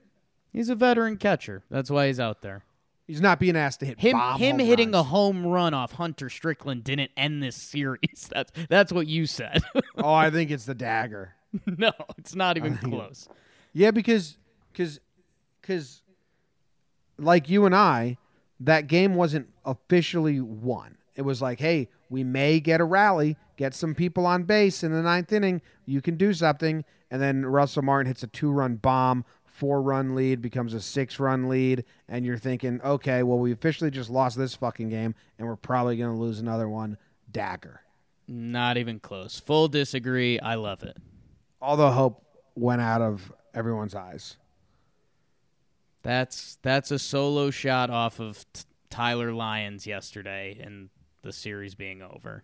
[0.51, 1.63] He's a veteran catcher.
[1.69, 2.63] That's why he's out there.
[3.07, 6.83] He's not being asked to hit Him him hitting a home run off Hunter Strickland
[6.83, 8.29] didn't end this series.
[8.31, 9.63] That's that's what you said.
[9.97, 11.33] oh, I think it's the dagger.
[11.77, 13.27] no, it's not even close.
[13.73, 14.37] Yeah, because
[14.71, 14.99] because
[15.61, 16.01] because
[17.17, 18.17] like you and I,
[18.59, 20.97] that game wasn't officially won.
[21.15, 24.91] It was like, hey, we may get a rally, get some people on base in
[24.91, 25.61] the ninth inning.
[25.85, 29.25] You can do something, and then Russell Martin hits a two-run bomb.
[29.45, 34.37] Four-run lead becomes a six-run lead, and you're thinking, okay, well, we officially just lost
[34.37, 36.97] this fucking game, and we're probably going to lose another one.
[37.29, 37.81] Dagger.
[38.27, 39.39] Not even close.
[39.39, 40.39] Full disagree.
[40.39, 40.95] I love it.
[41.61, 42.23] All the hope
[42.55, 44.37] went out of everyone's eyes.
[46.01, 50.89] That's that's a solo shot off of t- Tyler Lyons yesterday, and
[51.21, 52.43] the series being over.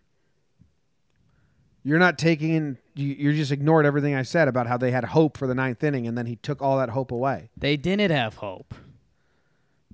[1.83, 2.77] You're not taking in.
[2.95, 5.83] You, you just ignored everything I said about how they had hope for the ninth
[5.83, 7.49] inning, and then he took all that hope away.
[7.55, 8.73] They didn't have hope.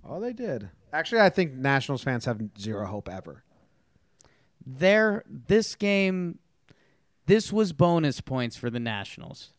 [0.07, 0.69] Oh, they did.
[0.93, 3.43] Actually, I think Nationals fans have zero hope ever.
[4.65, 6.39] There, this game,
[7.32, 9.54] this was bonus points for the Nationals.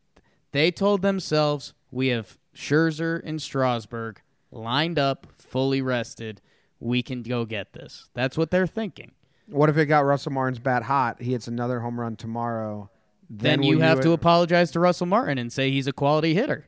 [0.51, 6.43] They told themselves, "We have Scherzer and Strasburg lined up, fully rested.
[6.81, 9.13] We can go get this." That's what they're thinking.
[9.49, 11.23] What if it got Russell Martin's bat hot?
[11.23, 12.91] He hits another home run tomorrow.
[13.31, 16.35] Then, will you have to uh, apologize to Russell Martin and say he's a quality
[16.35, 16.67] hitter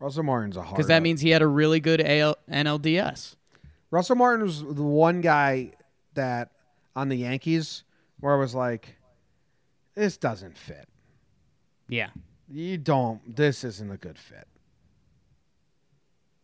[0.00, 0.74] Russell Martin's a hard.
[0.74, 1.02] because that up.
[1.04, 3.36] means he had a really good AL- NLDS.
[3.92, 5.74] Russell Martin was the one guy
[6.14, 6.50] that
[6.96, 7.84] on the Yankees
[8.22, 8.96] where I was like,
[9.94, 10.88] this doesn't fit.
[11.88, 12.10] Yeah.
[12.48, 13.36] You don't.
[13.36, 14.46] This isn't a good fit.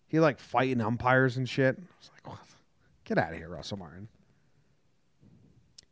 [0.08, 1.76] He like fighting umpires and shit.
[1.78, 2.38] I was like, what?
[3.04, 4.08] get out of here, Russell Martin.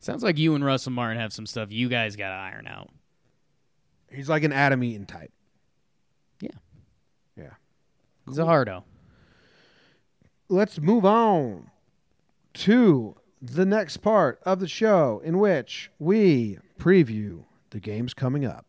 [0.00, 2.90] Sounds like you and Russell Martin have some stuff you guys got to iron out.
[4.10, 5.32] He's like an Adam Eaton type.
[6.40, 6.50] Yeah.
[7.36, 7.54] Yeah.
[8.26, 8.84] He's a hardo.
[10.48, 11.70] Let's move on
[12.54, 13.16] to
[13.46, 18.66] the next part of the show in which we preview the games coming up.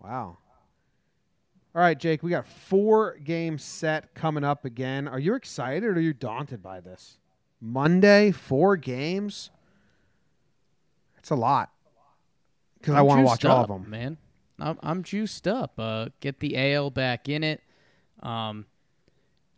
[0.00, 0.36] Wow.
[1.74, 5.08] All right, Jake, we got four games set coming up again.
[5.08, 7.18] Are you excited or are you daunted by this?
[7.60, 9.50] Monday, four games?
[11.22, 11.70] It's a lot.
[12.78, 13.88] Because I want to watch all of them.
[13.88, 14.18] man.
[14.58, 15.74] I'm, I'm juiced up.
[15.78, 17.60] Uh, get the AL back in it.
[18.20, 18.66] Um,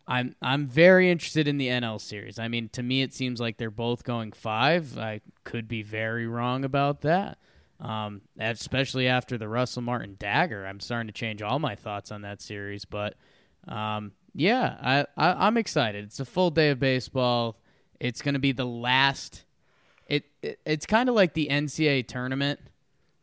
[0.07, 2.37] I'm I'm very interested in the NL series.
[2.37, 4.97] I mean, to me, it seems like they're both going five.
[4.97, 7.39] I could be very wrong about that.
[7.79, 12.21] Um, especially after the Russell Martin dagger, I'm starting to change all my thoughts on
[12.21, 12.85] that series.
[12.85, 13.15] But
[13.67, 16.05] um, yeah, I, I I'm excited.
[16.05, 17.59] It's a full day of baseball.
[17.99, 19.43] It's going to be the last.
[20.07, 22.59] It, it it's kind of like the NCAA tournament.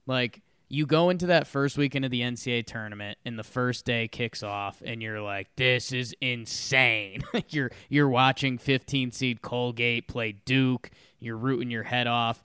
[0.06, 4.08] Like you go into that first weekend of the NCAA tournament and the first day
[4.08, 7.22] kicks off and you're like this is insane.
[7.34, 12.42] Like you're you're watching 15 seed Colgate play Duke, you're rooting your head off.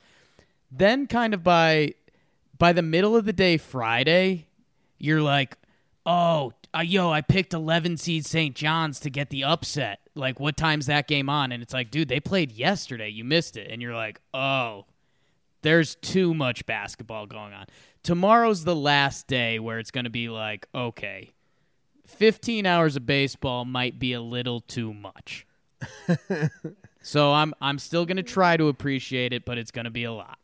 [0.71, 1.93] Then kind of by
[2.57, 4.47] by the middle of the day Friday,
[4.97, 5.57] you're like,
[6.05, 8.55] "Oh, uh, yo, I picked 11 seed St.
[8.55, 9.99] John's to get the upset.
[10.15, 13.09] Like what time's that game on?" And it's like, "Dude, they played yesterday.
[13.09, 14.85] You missed it." And you're like, "Oh,
[15.61, 17.65] there's too much basketball going on.
[18.03, 21.33] Tomorrow's the last day where it's going to be like, okay,
[22.05, 25.45] 15 hours of baseball might be a little too much.
[27.01, 30.05] so I'm I'm still going to try to appreciate it, but it's going to be
[30.05, 30.39] a lot.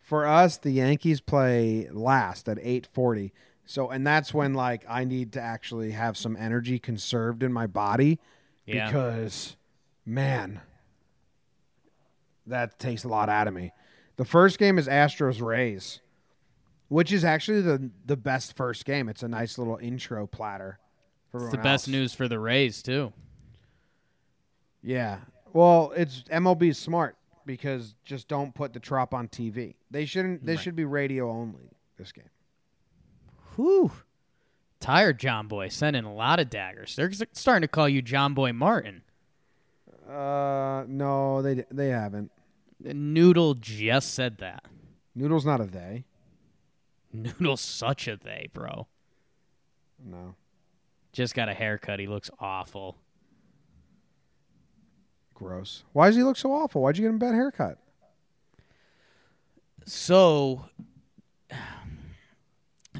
[0.00, 3.32] For us, the Yankees play last at 8:40.
[3.64, 7.66] So and that's when like I need to actually have some energy conserved in my
[7.66, 8.18] body
[8.66, 8.86] Yeah.
[8.86, 9.56] because
[10.04, 10.60] man
[12.46, 13.72] that takes a lot out of me.
[14.16, 16.00] The first game is Astros Rays,
[16.88, 19.08] which is actually the the best first game.
[19.08, 20.78] It's a nice little intro platter.
[21.30, 21.88] For It's the best else.
[21.88, 23.12] news for the Rays too.
[24.82, 25.18] Yeah.
[25.52, 29.74] Well, it's MLB smart because just don't put the trop on TV.
[29.90, 30.44] They shouldn't.
[30.44, 30.62] This Right.
[30.64, 31.70] should be radio only.
[31.96, 32.28] This game.
[33.56, 33.92] Whew.
[34.80, 36.96] Tired John Boy sending a lot of daggers.
[36.96, 39.02] They're starting to call you John Boy Martin.
[40.08, 42.32] Uh, no, they they haven't.
[42.80, 44.64] Noodle just said that.
[45.14, 46.04] Noodle's not a they.
[47.12, 48.88] Noodle's such a they, bro.
[50.04, 50.34] No.
[51.12, 52.00] Just got a haircut.
[52.00, 52.96] He looks awful.
[55.34, 55.84] Gross.
[55.92, 56.82] Why does he look so awful?
[56.82, 57.78] Why'd you get him a bad haircut?
[59.84, 60.64] So,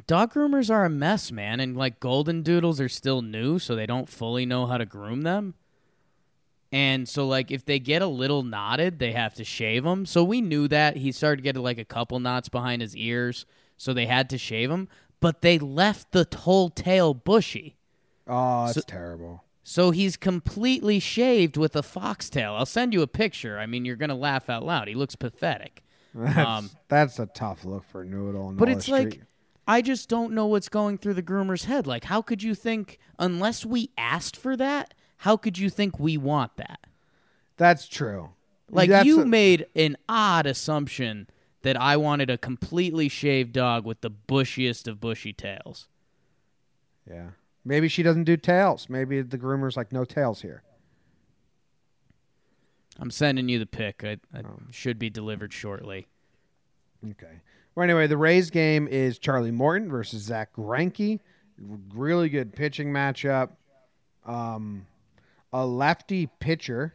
[0.06, 1.60] dog groomers are a mess, man.
[1.60, 5.22] And like golden doodles are still new, so they don't fully know how to groom
[5.22, 5.54] them.
[6.74, 10.06] And so, like, if they get a little knotted, they have to shave them.
[10.06, 13.44] So we knew that he started getting like a couple knots behind his ears,
[13.77, 14.88] so they had to shave him.
[15.20, 17.77] But they left the whole tail bushy.
[18.27, 19.44] Oh, that's So- terrible.
[19.64, 22.54] So he's completely shaved with a foxtail.
[22.54, 23.60] I'll send you a picture.
[23.60, 24.88] I mean, you're gonna laugh out loud.
[24.88, 25.85] He looks pathetic.
[26.14, 28.52] That's, Um, that's a tough look for Noodle.
[28.56, 29.22] But it's like
[29.67, 31.87] I just don't know what's going through the groomer's head.
[31.87, 34.94] Like, how could you think unless we asked for that?
[35.19, 36.81] How could you think we want that?
[37.56, 38.31] that's true.
[38.71, 41.29] Like That's you a- made an odd assumption
[41.60, 45.87] that I wanted a completely shaved dog with the bushiest of bushy tails.
[47.08, 47.29] Yeah.
[47.65, 48.88] Maybe she doesn't do tails.
[48.88, 50.63] Maybe the groomer's like no tails here.
[52.98, 54.02] I'm sending you the pick.
[54.04, 54.60] I, I Oh.
[54.71, 56.08] should be delivered shortly.
[57.10, 57.40] Okay.
[57.75, 61.20] Well, anyway, the Rays game is Charlie Morton versus Zack Greinke.
[61.94, 63.50] Really good pitching matchup.
[64.27, 64.87] Um,
[65.52, 66.94] a lefty pitcher,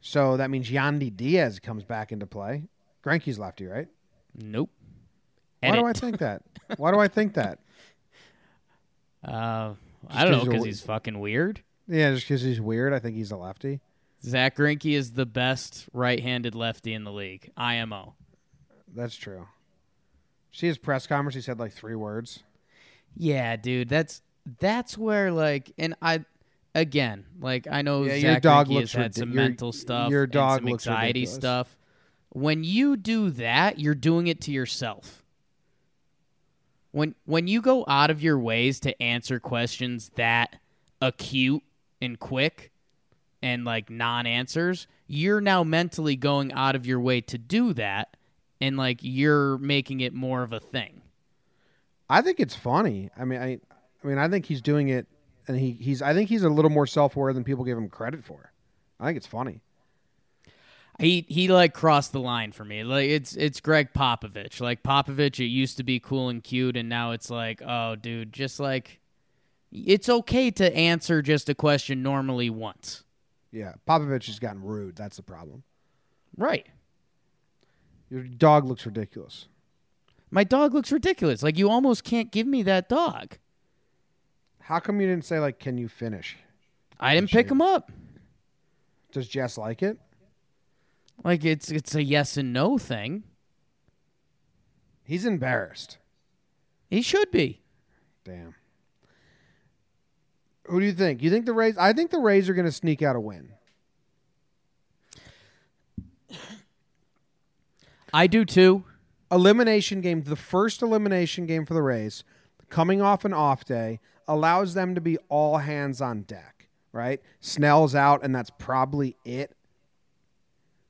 [0.00, 2.64] so that means Yandy Diaz comes back into play.
[3.04, 3.88] Greinke's lefty, right?
[4.34, 4.70] Nope.
[5.60, 6.42] Why do I think that?
[6.76, 7.58] Why do I think that?
[9.26, 9.72] Uh,
[10.10, 11.62] I don't know because he's fucking weird.
[11.88, 12.92] Yeah, just because he's weird.
[12.92, 13.80] I think he's a lefty.
[14.22, 17.50] Zack Greinke is the best right-handed lefty in the league.
[17.56, 18.14] IMO.
[18.94, 19.46] That's true.
[20.54, 21.34] See has press conference?
[21.34, 22.44] He said like three words.
[23.16, 23.88] Yeah, dude.
[23.88, 24.22] That's
[24.60, 26.24] that's where like, and I
[26.76, 30.28] again like I know Yeah, your dog looks has had some your- mental stuff, your
[30.28, 31.34] dog some anxiety ridiculous.
[31.34, 31.76] stuff.
[32.30, 35.24] When you do that, you're doing it to yourself.
[36.92, 40.56] When when you go out of your ways to answer questions that
[41.00, 41.62] acute
[42.00, 42.70] and quick
[43.42, 48.16] and like non-answers, you're now mentally going out of your way to do that
[48.64, 51.02] and like you're making it more of a thing.
[52.08, 53.10] I think it's funny.
[53.16, 53.58] I mean, I,
[54.02, 55.06] I mean, I think he's doing it,
[55.46, 56.00] and he, he's.
[56.00, 58.52] I think he's a little more self-aware than people give him credit for.
[58.98, 59.60] I think it's funny.
[60.98, 62.84] He he like crossed the line for me.
[62.84, 64.60] Like it's it's Gregg Popovich.
[64.60, 68.32] Like Popovich, it used to be cool and cute, and now it's like, oh, dude,
[68.32, 69.00] just like
[69.72, 73.02] it's okay to answer just a question normally once.
[73.50, 74.96] Yeah, Popovich has gotten rude.
[74.96, 75.64] That's the problem.
[76.36, 76.66] Right.
[78.10, 79.48] Your dog looks ridiculous.
[80.30, 81.42] My dog looks ridiculous.
[81.42, 83.38] Like you almost can't give me that dog.
[84.60, 86.36] How come you didn't say like, "Can you finish"?
[86.98, 87.92] I didn't pick him up.
[89.12, 89.98] Does Jess like it?
[91.22, 93.24] Like it's it's a yes and no thing.
[95.04, 95.98] He's embarrassed.
[96.88, 97.60] He should be.
[98.24, 98.54] Damn.
[100.66, 101.22] Who do you think?
[101.22, 101.76] You think the Rays?
[101.76, 103.52] I think the Rays are going to sneak out a win.
[108.14, 108.84] I do too.
[109.30, 112.22] Elimination game, the first elimination game for the Rays,
[112.70, 113.98] coming off an off day,
[114.28, 117.20] allows them to be all hands on deck, right?
[117.40, 119.56] Snell's out, and that's probably it.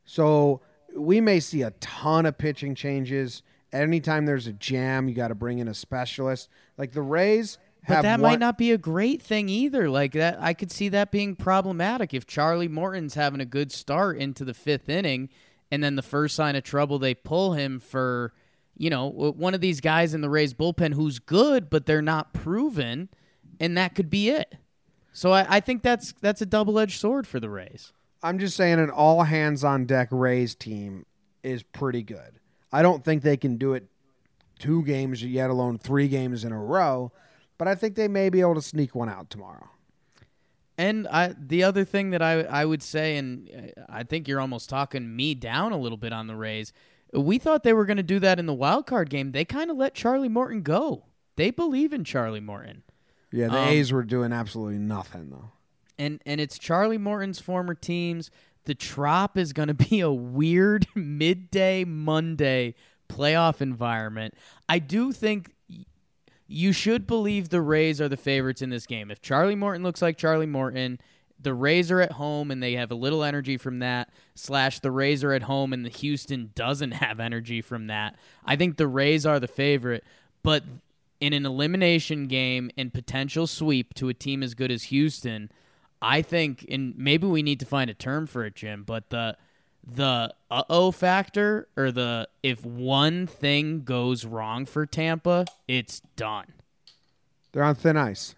[0.05, 0.61] So
[0.95, 3.43] we may see a ton of pitching changes.
[3.73, 6.49] Anytime there's a jam, you got to bring in a specialist.
[6.77, 7.59] Like the Rays
[7.89, 9.89] But that one- might not be a great thing either.
[9.89, 14.19] Like that, I could see that being problematic if Charlie Morton's having a good start
[14.19, 15.31] into the fifth inning,
[15.75, 18.33] and then the first sign of trouble they pull him for,
[18.79, 22.33] you know, one of these guys in the Rays bullpen who's good, but they're not
[22.33, 23.09] proven,
[23.59, 24.55] and that could be it.
[25.13, 27.93] So I, I think that's that's a double edged sword for the Rays.
[28.23, 31.07] I'm just saying an all hands on deck Rays team
[31.43, 32.39] is pretty good.
[32.73, 33.89] I don't think they can do it
[34.61, 37.11] two games, yet alone three games in a row,
[37.59, 39.71] but I think they may be able to sneak one out tomorrow.
[40.77, 43.49] And I, the other thing that I, I would say, and
[43.79, 46.73] uh, I think you're almost talking me down a little bit on the Rays.
[47.13, 49.31] We thought they were going to do that in the wild card game.
[49.33, 51.05] They kind of let Charlie Morton go.
[51.37, 52.83] They believe in Charlie Morton,
[53.31, 55.51] Yeah, the Um, A's were doing absolutely nothing though.
[55.99, 58.31] and and it's Charlie Morton's former teams.
[58.65, 62.75] The Trop is going to be a weird midday Monday
[63.09, 64.35] playoff environment.
[64.69, 65.55] I do think
[66.55, 69.11] you should believe the Rays are the favorites in this game.
[69.11, 71.01] If Charlie Morton looks like Charlie Morton,
[71.41, 74.09] the Rays are at home and they have a little energy from that.
[74.37, 78.15] Slash, the Rays are at home and the Houston doesn't have energy from that.
[78.45, 80.05] I think the Rays are the favorite,
[80.45, 80.63] but
[81.21, 85.51] in an elimination game and potential sweep to a team as good as Houston,
[86.01, 89.37] I think, and maybe we need to find a term for it, Jim, but the
[89.87, 96.47] the uh oh factor or the if one thing goes wrong for Tampa, it's done.
[97.53, 98.35] They're on thin ice.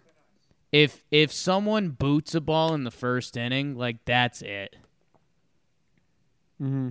[0.71, 4.75] If if someone boots a ball in the first inning, like that's it.
[6.61, 6.89] Mm-hmm.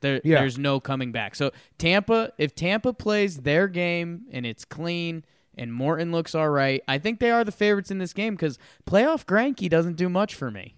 [0.00, 0.40] There, Yeah.
[0.40, 1.34] There's no coming back.
[1.34, 5.24] So Tampa, if Tampa plays their game and it's clean
[5.56, 8.58] and Morton looks all right, I think they are the favorites in this game because
[8.86, 10.76] playoff Greinke doesn't do much for me.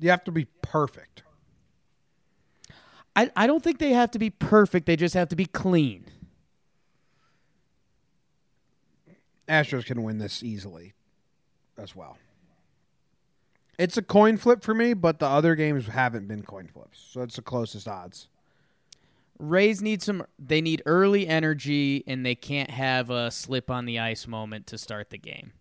[0.00, 1.22] You have to be perfect.
[3.18, 4.86] I, I don't think they have to be perfect.
[4.86, 6.04] They just have to be clean.
[9.48, 10.92] Astros can win this easily
[11.76, 12.16] as well.
[13.76, 17.22] It's a coin flip for me, but the other games haven't been coin flips, so
[17.22, 18.28] it's the closest odds.
[19.40, 20.24] Rays need some.
[20.38, 24.78] They need early energy, and they can't have a slip on the ice moment to
[24.78, 25.52] start the game.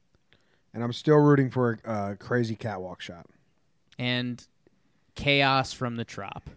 [0.76, 3.26] And I'm still rooting for a uh, crazy catwalk shot.
[3.97, 4.45] And
[5.16, 6.51] chaos from the trop.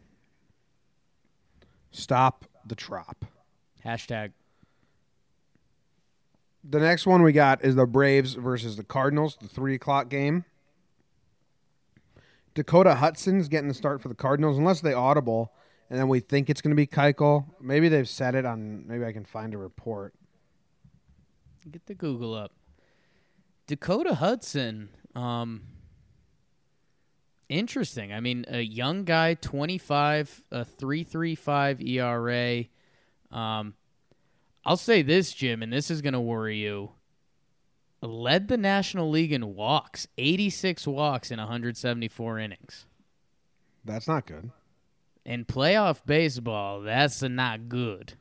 [1.91, 3.25] Stop the trop.
[3.85, 4.33] Hashtag.
[6.63, 10.45] The next one we got is the Braves versus the Cardinals, the three o'clock game.
[12.55, 15.53] Dakota Hudson's getting the start for the Cardinals, unless they audible,
[15.89, 17.47] and then we think it's going to be Keuchel.
[17.61, 18.87] Maybe they've said it on.
[18.87, 20.15] Maybe I can find a report.
[21.71, 22.53] Get the Google up.
[23.67, 24.91] Dakota Hudson.
[25.15, 25.63] Um,
[27.51, 28.13] interesting.
[28.13, 32.65] I mean, a young guy, 25, a 3.35 ERA.
[33.37, 33.75] Um,
[34.65, 36.93] I'll say this, Jim, and this is going to worry you.
[38.03, 42.87] Led the National League in walks, 86 walks in 174 innings.
[43.85, 44.51] That's not good.
[45.25, 48.15] In playoff baseball, that's not good.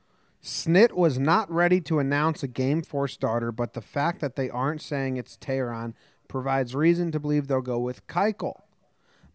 [0.43, 4.49] Snit was not ready to announce a game four starter, but the fact that they
[4.49, 5.93] aren't saying it's Teheran
[6.27, 8.61] provides reason to believe they'll go with Keuchel.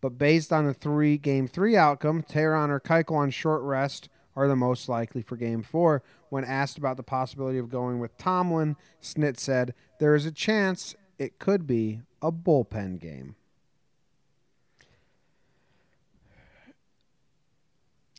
[0.05, 4.47] But based on the three game three outcome, Teheran or Keuchel on short rest are
[4.47, 6.03] the most likely for game four.
[6.29, 10.95] When asked about the possibility of going with Tomlin, Snit said, There is a chance
[11.19, 13.37] it could be a bullpen game.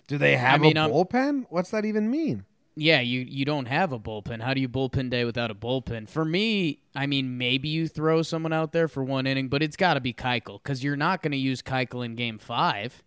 [0.07, 1.45] Do they have mean, a bullpen?
[1.51, 2.45] What's that even mean?
[2.77, 4.41] Yeah, you you don't have a bullpen.
[4.41, 6.09] How do you bullpen day without a bullpen?
[6.09, 9.77] For me, I mean, maybe you throw someone out there for one inning, but it's
[9.77, 13.01] got to be Keuchel because you're not going to use Keuchel in Game Five,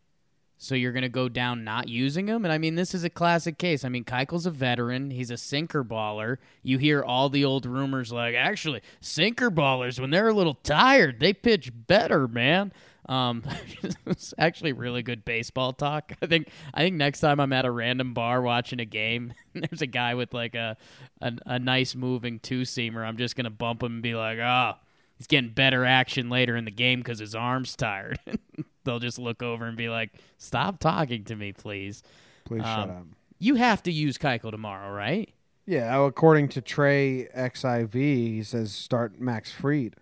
[0.56, 2.46] so you're going to go down not using him.
[2.46, 3.84] And I mean, this is a classic case.
[3.84, 5.10] I mean, Keuchel's a veteran.
[5.10, 6.38] He's a sinker baller.
[6.62, 11.20] You hear all the old rumors like, actually, sinker ballers when they're a little tired,
[11.20, 12.72] they pitch better, man.
[13.08, 13.42] Um,
[14.06, 16.12] it's actually really good baseball talk.
[16.20, 19.82] I think I think next time I'm at a random bar watching a game, there's
[19.82, 20.76] a guy with like a
[21.20, 23.06] a, a nice moving two seamer.
[23.06, 24.74] I'm just gonna bump him and be like, "Oh,
[25.16, 28.18] he's getting better action later in the game because his arm's tired."
[28.84, 32.02] They'll just look over and be like, "Stop talking to me, please."
[32.44, 33.06] Please shut Um, up.
[33.38, 35.30] You have to use Keuchel tomorrow, right?
[35.66, 39.96] Yeah, according to Trey XIV, he says start Max Fried.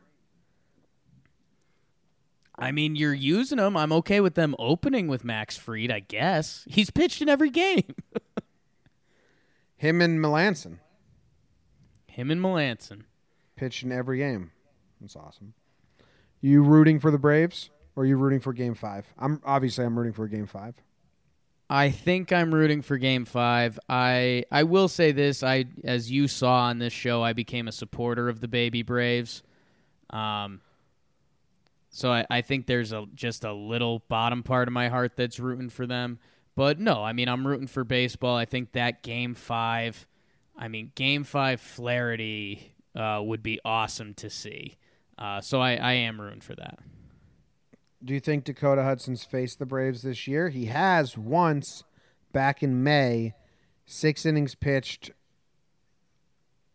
[2.58, 3.76] I mean, you're using him.
[3.76, 6.64] I'm okay with them opening with Max Fried, I guess.
[6.68, 7.94] He's pitched in every game.
[9.76, 10.78] Him and Melancon
[12.06, 13.02] Him and Melancon.
[13.56, 14.52] pitched in every game.
[15.00, 15.52] That's awesome.
[16.40, 19.06] You rooting for the Braves or are you rooting for Game Five?
[19.18, 20.74] I'm obviously I'm rooting for Game Five.
[21.68, 23.78] I think I'm rooting for Game Five.
[23.88, 27.72] I I will say this: I, as you saw on this show, I became a
[27.72, 29.42] supporter of the baby Braves.
[30.10, 30.60] Um,
[31.96, 35.40] so I, I think there's a just a little bottom part of my heart that's
[35.40, 36.18] rooting for them.
[36.54, 38.36] But no, I mean I'm rooting for baseball.
[38.36, 40.06] I think that Game Five,
[40.54, 44.76] I mean Game Five Flaherty uh, would be awesome to see.
[45.16, 46.80] Uh, so I, I am rooting for that.
[48.04, 50.50] Do you think Dakota Hudson's faced the Braves this year?
[50.50, 51.82] He has once
[52.30, 53.32] back in May,
[53.86, 55.12] six innings pitched,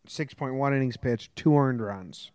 [0.08, 2.32] 6.1 innings pitched, two earned runs.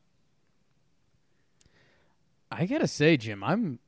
[2.52, 3.80] I gotta say, Jim, I'm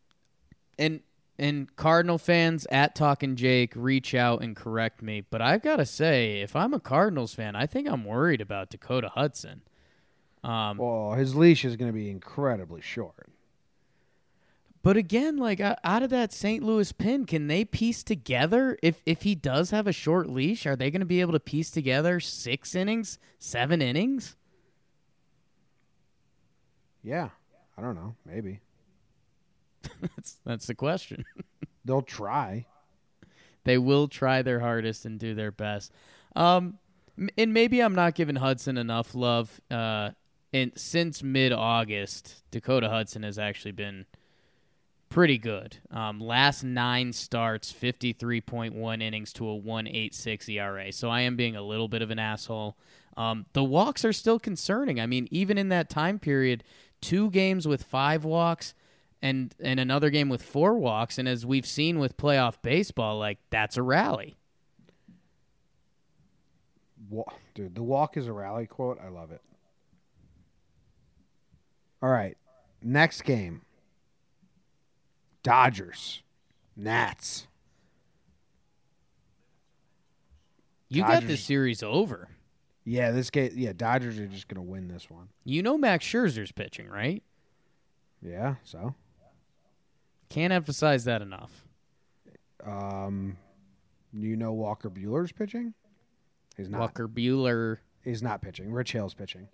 [0.77, 1.01] and
[1.37, 6.41] and Cardinal fans at Talking Jake reach out and correct me, but I've gotta say,
[6.41, 9.61] if I'm a Cardinals fan, I think I'm worried about Dakota Hudson.
[10.43, 13.27] Um, Well, his leash is going to be incredibly short.
[14.81, 16.63] but again, like out of that St.
[16.63, 20.65] Louis pin, can they piece together if if he does have a short leash?
[20.65, 24.35] Are they going to be able to piece together six innings, seven innings?
[27.03, 27.29] Yeah,
[27.79, 28.13] I don't know.
[28.25, 28.59] Maybe
[30.01, 31.23] that's that's the question.
[31.85, 32.65] they'll try.
[33.63, 35.93] They will try their hardest and do their best.
[36.35, 36.77] Um,
[37.37, 39.61] and maybe I'm not giving Hudson enough love.
[39.71, 40.11] Uh,
[40.51, 44.05] and since mid August, Dakota Hudson has actually been
[45.07, 45.77] pretty good.
[45.89, 50.91] Um, last nine starts, 53.1 innings to a 1.86 ERA.
[50.91, 52.77] So I am being a little bit of an asshole.
[53.17, 54.99] Um, the walks are still concerning.
[54.99, 56.63] I mean, even in that time period,
[57.01, 58.73] two games with five walks
[59.21, 63.37] and and another game with four walks and as we've seen with playoff baseball like
[63.49, 64.37] that's a rally
[67.55, 68.99] Dude, the walk is a rally quote.
[69.03, 69.41] I love it.
[72.01, 72.37] All right,
[72.81, 73.61] next game.
[75.43, 76.21] Dodgers,
[76.75, 77.47] Nats.
[80.89, 81.29] you got Dodgers.
[81.29, 82.29] this series over
[82.89, 83.51] Yeah, this game.
[83.53, 85.29] Yeah, Dodgers are just gonna win this one.
[85.43, 87.21] you know max scherzer's pitching right
[88.21, 88.55] Yeah.
[88.63, 88.95] So,
[90.29, 91.65] can't emphasize that enough
[92.65, 93.37] um,
[94.11, 95.73] you know Walker Buehler's pitching.
[96.57, 96.81] He's not.
[96.81, 98.71] walker buehler He's not pitching.
[98.71, 99.47] Rich Hill's pitching.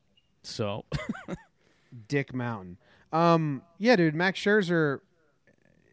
[0.43, 0.85] so
[2.07, 2.77] Dick Mountain.
[3.11, 4.99] Um, yeah, dude, Max Scherzer,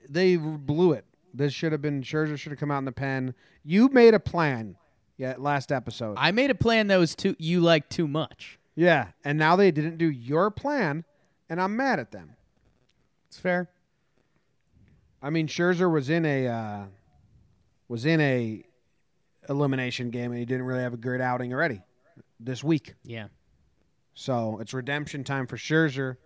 [0.08, 1.04] they blew it.
[1.34, 3.34] This should have been Scherzer should have come out in the pen.
[3.64, 4.76] You made a plan,
[5.16, 6.16] yeah, last episode.
[6.18, 9.70] i made a plan that was too you like too much yeah, and now they
[9.70, 11.04] didn't do your plan,
[11.48, 12.36] and I'm mad at them.
[13.28, 13.68] it's fair
[15.24, 16.84] I mean, Scherzer was in a uh,
[17.86, 18.64] was in a
[19.48, 21.80] elimination game, and he didn't really have a great outing already
[22.40, 22.94] this week.
[23.04, 23.28] Yeah.
[24.14, 26.16] So it's redemption time for Scherzer.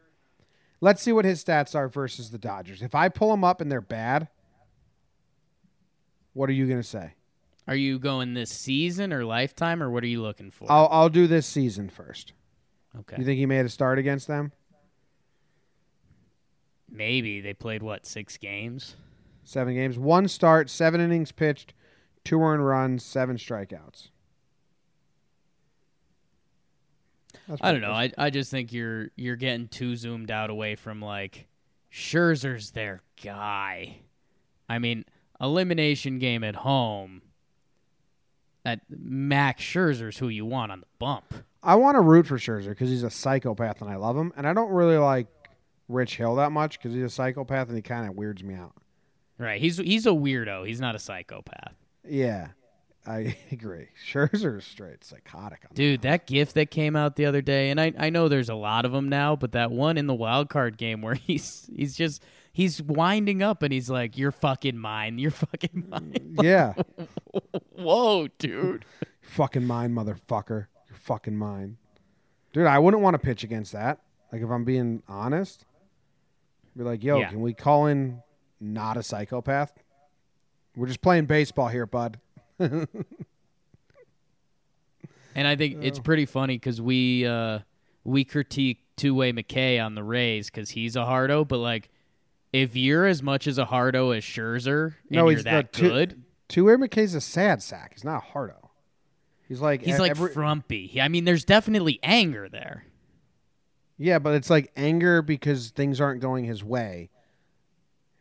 [0.80, 2.80] Let's see what his stats are versus the Dodgers.
[2.80, 4.28] If I pull them up and they're bad,
[6.32, 7.14] what are you going to say?
[7.68, 10.70] Are you going this season or lifetime, or what are you looking for?
[10.70, 12.32] I'll I'll do this season first.
[13.00, 13.16] okay.
[13.18, 14.52] You think he made a start against them?
[16.88, 18.96] Maybe they played what six games.
[19.44, 21.72] Seven games, one start, seven innings pitched,
[22.24, 24.08] two earned runs, seven strikeouts.
[27.60, 27.92] I don't know.
[27.92, 31.46] I I just think you're you're getting too zoomed out away from like
[31.92, 33.98] Scherzer's their guy.
[34.68, 35.04] I mean,
[35.40, 37.22] elimination game at home.
[38.66, 41.32] That Max Scherzer's who you want on the bump.
[41.62, 44.32] I want to root for Scherzer because he's a psychopath and I love him.
[44.36, 45.28] And I don't really like
[45.88, 48.72] Rich Hill that much because he's a psychopath and he kind of weirds me out.
[49.38, 49.60] Right.
[49.60, 50.66] He's he's a weirdo.
[50.66, 51.76] He's not a psychopath.
[52.04, 52.48] Yeah,
[53.06, 53.86] I agree.
[54.04, 55.60] Scherzer is straight psychotic.
[55.64, 58.48] On Dude, that gift that came out the other day, and I, I know there's
[58.48, 61.70] a lot of them now, but that one in the wild card game where he's
[61.72, 62.20] he's just
[62.56, 65.18] he's winding up and he's like, "You're fucking mine.
[65.18, 66.44] You're fucking mine." that.
[66.44, 66.72] Yeah,
[67.76, 68.86] Whoa, dude.
[69.20, 70.66] fucking mine, motherfucker.
[70.88, 71.76] You're fucking mine,
[72.54, 72.66] dude.
[72.66, 74.00] I wouldn't want to pitch against that.
[74.32, 75.66] Like if I'm being honest,
[76.76, 77.28] be like, yo, Yeah.
[77.28, 78.22] can we call in
[78.58, 79.72] not a psychopath?
[80.74, 82.18] We're just playing baseball here, bud.
[85.34, 87.58] And I think it's pretty funny because we uh,
[88.04, 91.90] we critique two way McKay on the Rays because he's a hardo, but like
[92.52, 95.88] if you're as much as a hardo as Scherzer and no, you're he's that two,
[95.88, 97.92] good, Two-way McKay's a sad sack.
[97.94, 98.70] He's not a hardo.
[99.48, 101.00] He's like he's like every- frumpy.
[101.00, 102.84] I mean, there's definitely anger there.
[103.98, 107.10] Yeah, but it's like anger because things aren't going his way.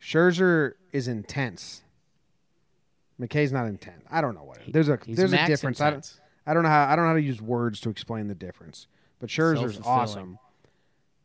[0.00, 1.82] Scherzer is intense.
[3.20, 4.04] McKay's not intense.
[4.10, 4.58] I don't know what.
[4.58, 4.72] It.
[4.72, 5.80] There's a He's there's a difference.
[5.80, 6.20] I don't.
[6.46, 8.86] I don't know how I don't know how to use words to explain the difference.
[9.18, 10.38] But Scherzer's awesome.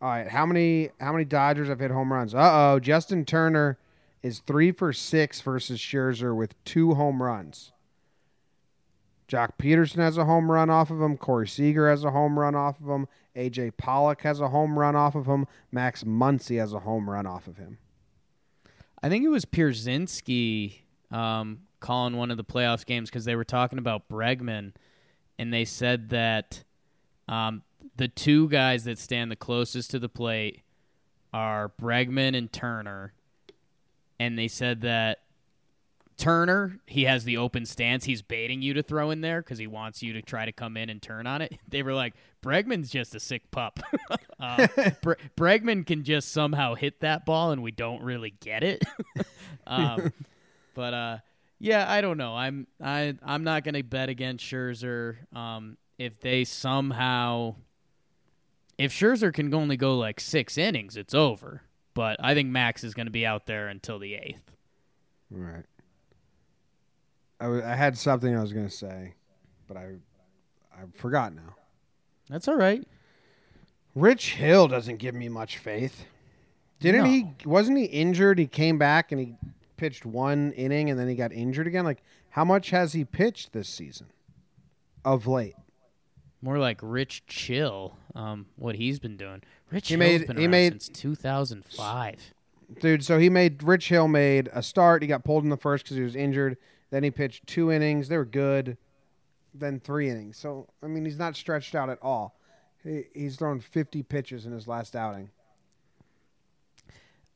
[0.01, 2.33] All right, how many how many Dodgers have hit home runs?
[2.33, 3.77] Uh oh, Justin Turner
[4.23, 7.71] is three for six versus Scherzer with two home runs.
[9.27, 11.17] Joc Pederson has a home run off of him.
[11.17, 13.07] Corey Seager has a home run off of him.
[13.35, 15.45] AJ Pollock has a home run off of him.
[15.71, 17.77] Max Muncy has a home run off of him.
[19.01, 20.79] I think it was Pierzynski
[21.11, 24.73] um, calling one of the playoffs games because they were talking about Bregman,
[25.39, 26.63] and they said that
[27.29, 27.63] um,
[27.97, 30.61] the two guys that stand the closest to the plate
[31.33, 33.13] are Bregman and Turner,
[34.19, 35.19] and they said that
[36.17, 38.05] Turner he has the open stance.
[38.05, 40.77] He's baiting you to throw in there because he wants you to try to come
[40.77, 41.57] in and turn on it.
[41.67, 42.13] They were like,
[42.43, 43.79] Bregman's just a sick pup.
[44.39, 44.67] um,
[45.01, 48.83] Bre- Bregman can just somehow hit that ball, and we don't really get it.
[49.65, 50.11] um,
[50.75, 51.17] but uh,
[51.59, 52.35] yeah, I don't know.
[52.35, 55.15] I'm I I'm not gonna bet against Scherzer.
[55.35, 57.55] Um, if they somehow,
[58.81, 61.61] if Scherzer can only go like six innings, it's over.
[61.93, 64.51] But I think Max is gonna be out there until the eighth.
[65.29, 65.63] Right.
[67.39, 69.13] I, w- I had something I was going to say,
[69.67, 69.93] but I
[70.73, 71.55] I forgot now.
[72.29, 72.85] That's all right.
[73.95, 76.05] Rich Hill doesn't give me much faith.
[76.79, 77.09] Didn't No.
[77.09, 77.25] he?
[77.45, 78.37] Wasn't he injured?
[78.37, 79.35] He came back and he
[79.77, 81.83] pitched one inning and then he got injured again.
[81.83, 84.07] Like, how much has he pitched this season?
[85.03, 85.55] Of late,
[86.43, 87.97] More like Rich Chill.
[88.15, 89.41] Um, what he's been doing.
[89.71, 92.33] Rich He Hill's made- been he around made- since 2005.
[92.81, 93.03] dude.
[93.05, 95.01] So he made Rich Hill made a start.
[95.01, 96.57] He got pulled in the first because he was injured.
[96.89, 98.09] Then he pitched two innings.
[98.09, 98.77] They were good.
[99.53, 100.37] Then three innings.
[100.37, 102.37] So I mean, he's not stretched out at all.
[102.83, 105.29] He, he's thrown fifty pitches in his last outing.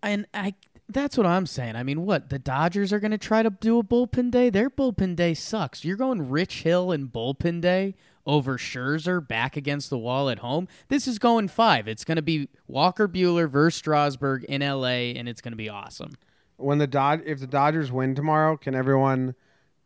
[0.04, 0.56] And I
[0.88, 1.76] that's what I'm saying.
[1.76, 2.30] I mean, what?
[2.30, 4.50] The Dodgers are going to try to do a bullpen day?
[4.52, 5.84] Their bullpen day sucks.
[5.84, 7.96] You're going Rich Hill and bullpen day
[8.26, 10.68] over Scherzer back against the wall at home.
[10.88, 11.88] This is going 5.
[11.88, 15.70] It's going to be Walker Buehler versus Strasburg in LA and it's going to be
[15.70, 16.14] awesome.
[16.58, 19.36] when the Dod if the Dodgers win tomorrow, can everyone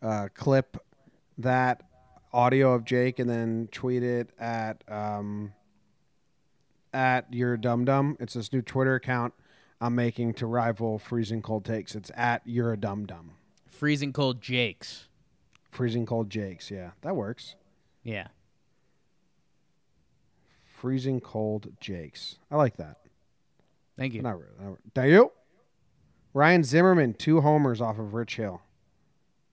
[0.02, 0.78] uh, clip
[1.38, 1.84] that
[2.32, 5.54] audio of Jake and then tweet it at um,
[6.94, 8.18] at your dum dum?
[8.20, 9.34] It's this new Twitter account
[9.82, 11.96] I'm making to rival freezing cold takes.
[11.96, 13.32] It's at your dum dum.
[13.68, 15.08] Freezing cold Jakes.
[15.72, 16.70] Freezing cold Jakes.
[16.70, 17.56] Yeah, that works.
[18.04, 18.28] Yeah.
[20.80, 22.38] Freezing cold Jakes.
[22.50, 22.98] I like that.
[23.98, 24.22] Thank you.
[24.22, 24.54] Not really.
[24.60, 24.80] Not really.
[24.96, 25.32] Thank you.
[26.34, 28.62] Ryan Zimmerman, two homers off of Rich Hill.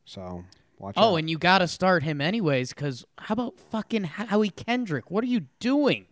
[0.05, 0.45] So
[0.79, 1.13] watch oh, out.
[1.13, 5.11] Oh, and you got to start him anyways cuz how about fucking Howie Kendrick?
[5.11, 6.07] What are you doing?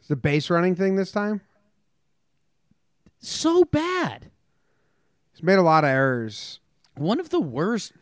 [0.00, 1.42] Is the base running thing this time?
[3.18, 4.30] So bad.
[5.32, 6.60] He's made a lot of errors.
[6.96, 7.92] One of the worst.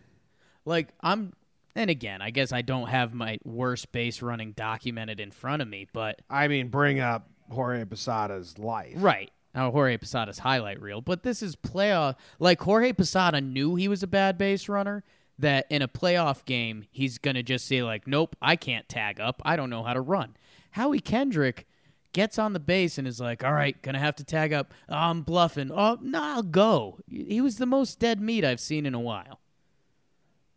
[0.64, 1.32] Like I'm,
[1.76, 5.68] and again, I guess I don't have my worst base running documented in front of
[5.68, 8.94] me, but I mean, bring up Jorge Posada's life.
[8.96, 9.30] right.
[9.54, 12.16] Now Jorge Posada's highlight reel, but this is playoff.
[12.38, 15.04] Like Jorge Posada knew he was a bad base runner.
[15.38, 19.42] That in a playoff game, he's gonna just say like, "Nope, I can't tag up.
[19.44, 20.36] I don't know how to run."
[20.72, 21.66] Howie Kendrick
[22.12, 24.72] gets on the base and is like, "All right, gonna have to tag up.
[24.88, 25.70] Oh, I'm bluffing.
[25.70, 29.40] Oh, no, I'll go." He was the most dead meat I've seen in a while.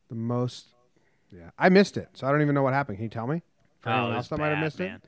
[0.07, 0.67] The most.
[1.31, 2.97] Yeah, I missed it, so I don't even know what happened.
[2.97, 3.41] Can you tell me?
[3.81, 4.95] For Oh, else was that might have missed man.
[4.95, 5.01] it.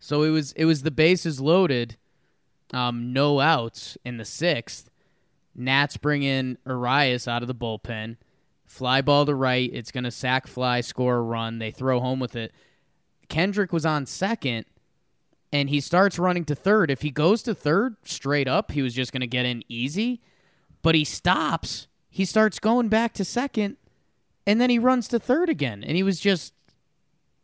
[0.00, 1.96] So it was it was the bases loaded,
[2.72, 4.90] um, no outs in the sixth.
[5.54, 8.16] Nats bring in Urías out of the bullpen.
[8.66, 9.70] Fly ball to right.
[9.72, 11.58] It's gonna sack fly, score a run.
[11.58, 12.52] They throw home with it.
[13.28, 14.64] Kendrick was on second,
[15.52, 16.90] and he starts running to third.
[16.90, 20.20] If he goes to third straight up, he was just gonna get in easy.
[20.82, 21.88] But he stops.
[22.08, 23.76] He starts going back to second,
[24.46, 25.84] and then he runs to third again.
[25.84, 26.54] And he was just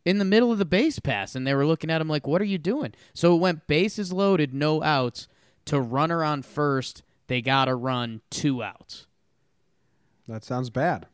[0.04, 2.40] in the middle of the base pass, and they were looking at him like, "What
[2.40, 5.28] are you doing?" So it went bases loaded, no outs,
[5.66, 7.02] to runner on first.
[7.26, 9.06] They got to run two outs.
[10.28, 11.06] That sounds bad.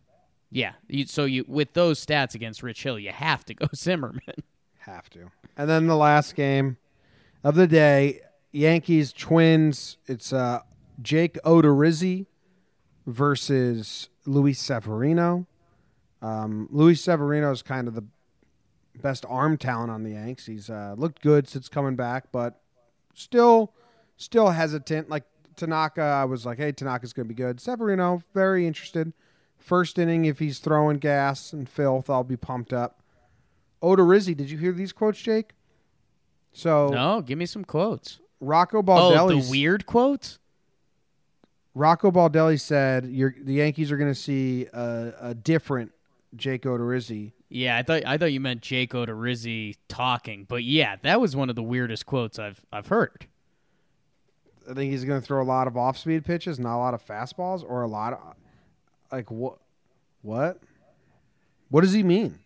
[0.50, 4.42] Yeah, you, so you with those stats against Rich Hill, you have to go Zimmerman.
[4.80, 5.30] Have to.
[5.56, 6.76] And then the last game
[7.44, 8.20] of the day,
[8.52, 9.96] Yankees Twins.
[10.06, 10.60] It's uh,
[11.00, 12.26] Jake Odorizzi
[13.06, 15.46] versus Luis Severino.
[16.22, 18.04] Um, Luis Severino is kind of the
[19.02, 20.46] best arm talent on the Yanks.
[20.46, 22.60] He's uh, looked good since coming back, but
[23.12, 23.72] still,
[24.16, 25.10] still hesitant.
[25.10, 25.24] Like
[25.56, 27.60] Tanaka, I was like, hey, Tanaka's going to be good.
[27.60, 29.12] Severino, very interested.
[29.58, 33.02] First inning, if he's throwing gas and filth, I'll be pumped up.
[33.82, 35.50] Odorizzi, did you hear these quotes, Jake?
[36.52, 38.20] So no, give me some quotes.
[38.40, 39.18] Rocco Baldelli.
[39.18, 40.38] Oh, the weird quotes.
[41.74, 45.92] Rocco Baldelli said, You're, "The Yankees are going to see a, a different
[46.36, 51.20] Jake Odorizzi." Yeah, I thought I thought you meant Jake Odorizzi talking, but yeah, that
[51.20, 53.26] was one of the weirdest quotes I've I've heard.
[54.68, 57.04] I think he's going to throw a lot of off-speed pitches, not a lot of
[57.04, 58.20] fastballs, or a lot of
[59.10, 59.58] like what?
[60.22, 60.60] What?
[61.68, 62.38] What does he mean?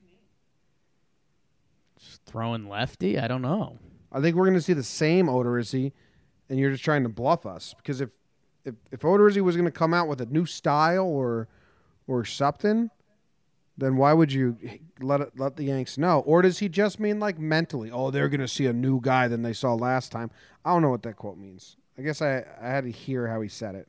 [1.99, 3.79] Just throwing lefty, I don't know.
[4.13, 5.93] I think we're going to see the same Odorizzi,
[6.49, 8.11] and you're just trying to bluff us because if
[8.65, 11.49] if if Odorizzi was going to come out with a new style or
[12.07, 12.91] or something,
[13.79, 14.57] then why would you
[15.01, 16.21] let it, let the Yanks know?
[16.21, 17.91] Or does he just mean like mentally?
[17.91, 20.31] Oh, they're going to see a new guy than they saw last time.
[20.65, 21.77] I don't know what that quote means.
[21.99, 23.89] I guess I I had to hear how he said it.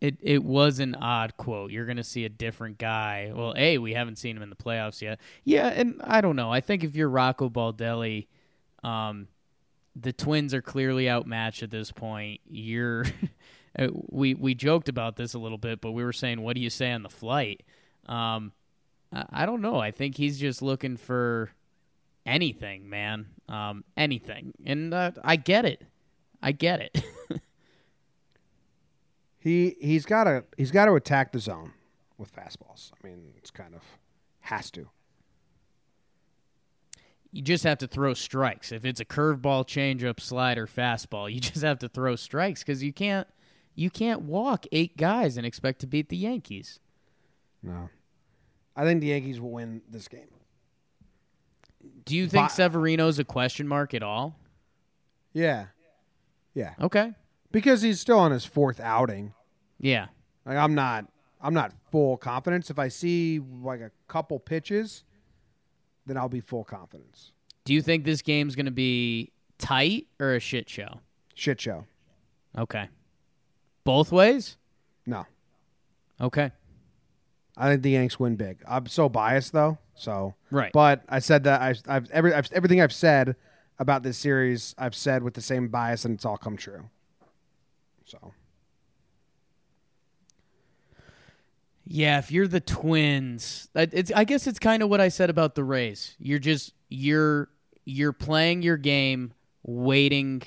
[0.00, 1.70] It it was an odd quote.
[1.70, 3.32] You're going to see a different guy.
[3.34, 5.20] Well, a we haven't seen him in the playoffs yet.
[5.44, 6.52] Yeah, and I don't know.
[6.52, 8.26] I think if you're Rocco Baldelli,
[8.84, 9.28] um,
[9.94, 12.40] the Twins are clearly outmatched at this point.
[12.48, 13.06] You're
[13.78, 16.60] uh, we we joked about this a little bit, but we were saying, what do
[16.60, 17.62] you say on the flight?
[18.06, 18.52] Um,
[19.12, 19.78] I, don't know.
[19.78, 21.50] I think he's just looking for
[22.24, 23.26] anything, man.
[23.48, 25.82] Um, anything, and uh, I get it.
[26.42, 27.04] I get it.
[29.46, 31.70] He he's got to he's got to attack the zone
[32.18, 32.90] with fastballs.
[32.92, 33.82] I mean, it's kind of
[34.40, 34.88] has to.
[37.30, 38.72] you just have to throw strikes.
[38.72, 42.92] If it's a curveball, changeup, slider, fastball, you just have to throw strikes because you
[42.92, 43.28] can't
[43.76, 46.80] you can't walk eight guys and expect to beat the Yankees.
[47.62, 47.88] No,
[48.76, 50.28] I think the Yankees will win this game.
[52.04, 54.38] Do you think But- Severino's a question mark at all?
[55.32, 55.66] Yeah,
[56.54, 57.12] yeah, Okay.
[57.52, 59.32] because he's still on his fourth outing.
[59.78, 60.08] Yeah.
[60.44, 61.06] Like I'm not
[61.40, 62.70] I'm not full confidence.
[62.70, 65.04] If I see like a couple pitches,
[66.06, 67.32] then I'll be full confidence.
[67.64, 71.00] Do you think this game's going to be tight or a shit show?
[71.34, 71.84] Shit show.
[72.56, 72.88] Okay.
[73.84, 74.56] Both ways?
[75.04, 75.26] No.
[76.20, 76.52] Okay.
[77.56, 78.62] I think the Yanks win big.
[78.68, 79.78] I'm so biased though.
[79.94, 80.72] So Right.
[80.72, 83.34] but I said that I've, I've every I've, everything I've said
[83.78, 86.90] about this series I've said with the same bias and it's all come true.
[88.04, 88.32] So
[91.88, 95.54] Yeah, if you're the Twins, it's I guess it's kind of what I said about
[95.54, 96.16] the Rays.
[96.18, 97.48] You're just you're
[97.84, 99.32] you're playing your game,
[99.62, 100.42] waiting.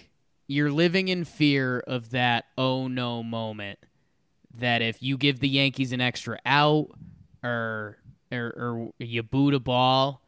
[0.47, 3.79] You're living in fear of that oh no moment.
[4.59, 6.87] That if you give the Yankees an extra out,
[7.43, 7.97] or
[8.31, 10.21] or, or you boot a ball,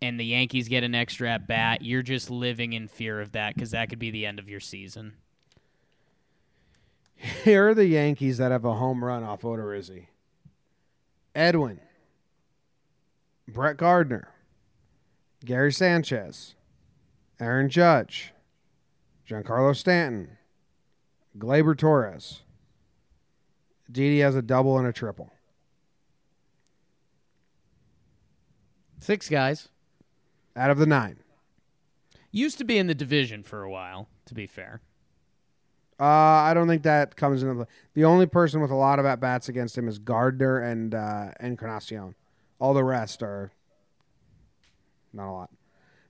[0.00, 3.54] and the Yankees get an extra at bat, you're just living in fear of that
[3.54, 5.14] because that could be the end of your season.
[7.16, 10.06] here are the Yankees that have a home run off Odorizzi.
[11.34, 11.80] Edwin,
[13.46, 14.28] Brett Gardner,
[15.44, 16.54] Gary Sanchez,
[17.38, 18.32] Aaron Judge,
[19.28, 20.38] Giancarlo Stanton,
[21.38, 22.42] Gleyber Torres,
[23.90, 25.32] Didi has a double and a triple.
[28.98, 29.68] Six guys.
[30.56, 31.18] Out of the nine.
[32.32, 34.80] Used to be in the division for a while, to be fair.
[35.98, 37.66] Uh, I don't think that comes into the.
[37.94, 41.30] The only person with a lot of at bats against him is Gardner and uh,
[41.40, 42.14] Encarnacion.
[42.58, 43.52] All the rest are
[45.12, 45.50] not a lot.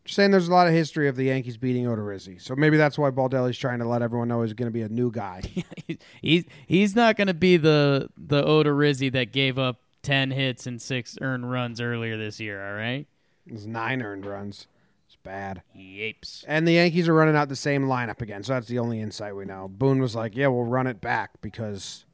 [0.07, 2.97] Just saying, there's a lot of history of the Yankees beating Odorizzi, so maybe that's
[2.99, 5.43] why Baldelli's trying to let everyone know he's going to be a new guy.
[6.23, 10.81] he's he's not going to be the the Odorizzi that gave up ten hits and
[10.81, 12.65] six earned runs earlier this year.
[12.67, 13.07] All right,
[13.47, 14.67] There's nine earned runs.
[15.07, 15.63] It's bad.
[15.75, 16.45] Yapes.
[16.49, 19.37] And the Yankees are running out the same lineup again, so that's the only insight
[19.37, 19.69] we know.
[19.69, 22.05] Boone was like, "Yeah, we'll run it back because,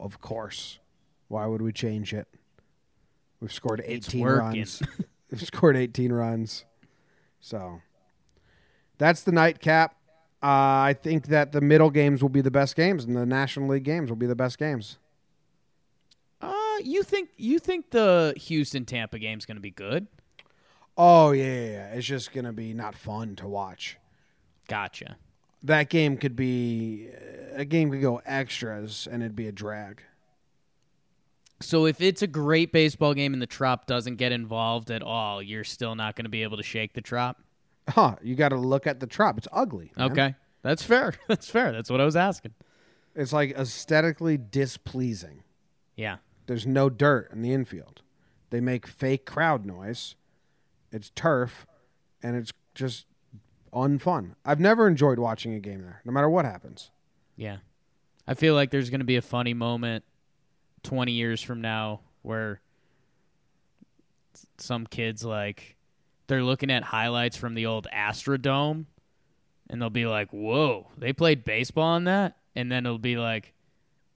[0.00, 0.78] of course,
[1.28, 2.26] why would we change it?
[3.40, 4.38] We've scored 18 working.
[4.38, 4.82] runs.
[5.30, 6.64] We've scored 18 runs,
[7.44, 7.82] so
[8.96, 9.94] that's the nightcap.
[10.42, 13.68] Uh, I think that the middle games will be the best games, and the National
[13.68, 14.98] League games will be the best games.
[16.40, 20.06] Uh, you think you think the Houston Tampa game's going to be good?
[20.96, 21.86] Oh yeah, yeah, yeah.
[21.94, 23.98] it's just gonna be not fun to watch.
[24.66, 25.16] Gotcha.
[25.62, 27.08] That game could be
[27.54, 30.02] a game could go extras, and it'd be a drag.
[31.64, 35.42] So if it's a great baseball game and the Trop doesn't get involved at all,
[35.42, 37.40] you're still not going to be able to shake the Trop.
[37.88, 39.36] Huh, you got to look at the trop.
[39.36, 39.92] It's ugly.
[39.96, 40.10] man.
[40.10, 41.12] Okay, that's fair.
[41.28, 41.72] That's fair.
[41.72, 42.54] That's what I was asking.
[43.14, 45.42] It's like aesthetically displeasing.
[45.94, 46.16] Yeah.
[46.46, 48.00] There's no dirt in the infield.
[48.50, 50.14] They make fake crowd noise.
[50.90, 51.66] It's turf,
[52.22, 53.06] and it's just
[53.72, 54.36] unfun.
[54.44, 56.90] I've never enjoyed watching a game there, no matter what happens.
[57.36, 57.58] Yeah.
[58.26, 60.04] I feel like there's going to be a funny moment
[60.84, 62.60] 20 years from now where
[64.58, 65.76] some kids like
[66.26, 68.86] they're looking at highlights from the old Astrodome
[69.68, 73.52] and they'll be like, "Whoa, they played baseball on that?" And then it'll be like,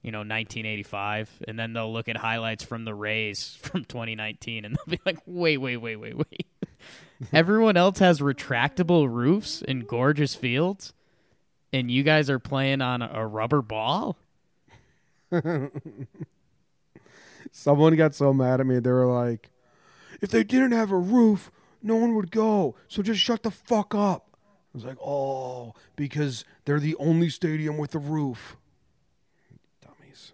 [0.01, 4.75] you know, 1985, and then they'll look at highlights from the Rays from 2019 and
[4.75, 6.47] they'll be like, "Wait, wait, wait, wait, wait."
[7.33, 10.93] Everyone else has retractable roofs and gorgeous fields
[11.71, 14.17] and you guys are playing on a rubber ball?
[17.51, 18.79] Someone got so mad at me.
[18.79, 19.49] They were like,
[20.21, 22.75] if they didn't have a roof, no one would go.
[22.87, 24.25] So just shut the fuck up.
[24.43, 28.55] I was like, oh, because they're the only stadium with a roof.
[29.81, 30.33] Dummies.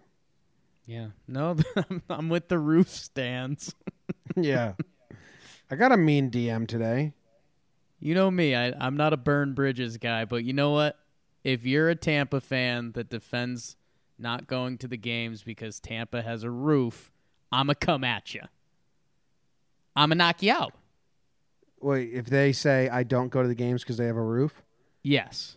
[0.86, 1.08] Yeah.
[1.26, 1.56] No,
[2.10, 3.74] I'm- with the roof stands.
[4.36, 4.74] yeah.
[5.70, 7.12] I got a mean DM today.
[7.98, 10.98] You know me, I, I'm not a burn bridges guy, but you know what?
[11.44, 13.76] If you're a Tampa fan that defends
[14.18, 17.12] not going to the games because Tampa has a roof,
[17.52, 18.42] I'm going to come at you.
[19.94, 20.72] I'm going to knock you out.
[21.80, 24.62] Wait, if they say I don't go to the games because they have a roof,
[25.02, 25.56] Yes.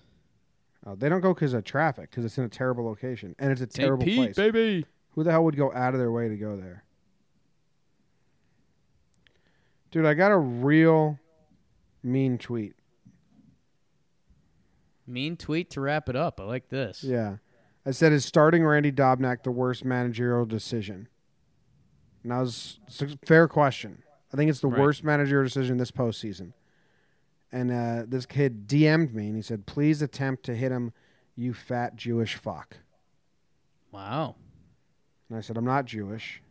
[0.86, 3.62] oh, they don't go because of traffic, because it's in a terrible location and it's
[3.62, 3.74] a St.
[3.76, 4.36] terrible Pete, place.
[4.36, 4.86] baby.
[5.16, 6.84] Who the hell would go out of their way to go there?
[9.92, 11.18] Dude, I got a real
[12.04, 12.76] mean tweet.
[15.08, 16.40] Mean tweet to wrap it up.
[16.40, 17.04] I like this.
[17.04, 17.38] Yeah.
[17.86, 21.08] I said, is starting Randy Dobnak the worst managerial decision?
[22.24, 24.04] And that was it's a fair question.
[24.34, 24.80] I think it's the Right.
[24.82, 26.54] worst managerial decision this postseason.
[27.52, 30.92] And uh, this kid DM'd me and he said, please attempt to hit him,
[31.36, 32.78] you fat Jewish fuck.
[33.92, 34.36] Wow.
[35.30, 36.44] And I said, I'm not Jewish,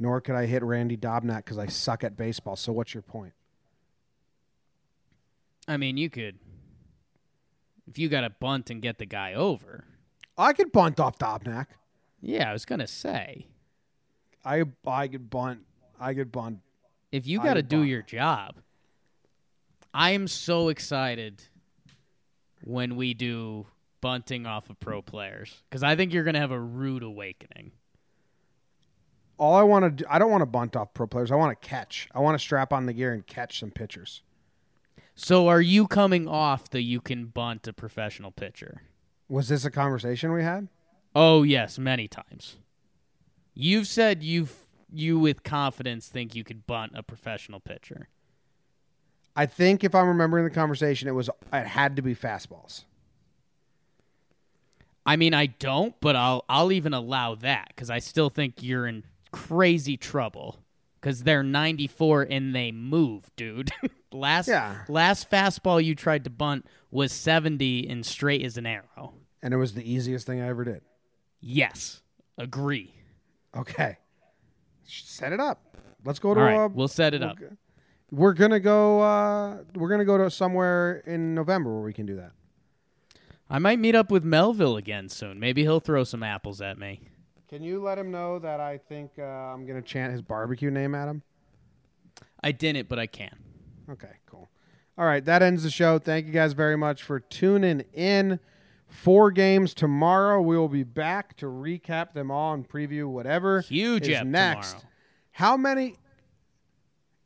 [0.00, 2.56] nor could I hit Randy Dobnak because I suck at baseball.
[2.56, 3.34] So what's your point?
[5.68, 6.38] I mean, you could.
[7.86, 9.84] If you got to bunt and get the guy over.
[10.40, 11.66] I could bunt off Dobnak.
[12.20, 13.46] Yeah, I was going to say.
[14.44, 15.60] I I could bunt.
[16.00, 16.60] I could bunt.
[17.12, 17.84] if you got to do buy.
[17.84, 18.56] your job,
[19.92, 21.42] I am so excited
[22.62, 23.66] when we do
[24.00, 27.72] bunting off of pro players because I think you're going to have a rude awakening.
[29.36, 31.30] All I want to do, I don't want to bunt off pro players.
[31.30, 32.08] I want to catch.
[32.14, 34.22] I want to strap on the gear and catch some pitchers.
[35.14, 38.82] So, are you coming off that you can bunt a professional pitcher?
[39.30, 40.68] Was this a conversation we had?
[41.14, 42.56] Oh yes, many times.
[43.54, 44.54] You've said you've
[44.92, 48.08] you with confidence think you could bunt a professional pitcher.
[49.36, 52.84] I think if I'm remembering the conversation, it was it had to be fastballs.
[55.06, 58.86] I mean, I don't, but I'll I'll even allow that because I still think you're
[58.86, 60.58] in crazy trouble
[61.00, 63.70] because they're 94 and they move, dude.
[64.12, 64.82] last Yeah.
[64.88, 69.14] last fastball you tried to bunt was 70 and straight as an arrow.
[69.42, 70.82] And it was the easiest thing I ever did.
[71.40, 72.02] Yes,
[72.36, 72.94] agree.
[73.56, 73.96] Okay.
[74.84, 75.76] Set it up.
[76.04, 77.38] Let's go to All right, uh, we'll set it up.
[78.10, 79.00] We're gonna go.
[79.00, 82.32] Uh, we're gonna go to somewhere in November where we can do that.
[83.48, 85.40] I might meet up with Melville again soon.
[85.40, 87.00] Maybe he'll throw some apples at me.
[87.48, 90.70] Can you let him know that I think uh, I'm going to chant his barbecue
[90.70, 91.22] name at him?
[92.44, 93.36] I didn't, but I can.
[93.90, 94.48] Okay, cool.
[94.96, 95.98] All right, that ends the show.
[95.98, 98.38] Thank you guys very much for tuning in.
[98.90, 100.42] Four games tomorrow.
[100.42, 104.70] We will be back to recap them all and preview whatever Huge is next.
[104.72, 104.86] tomorrow.
[105.32, 105.96] How many?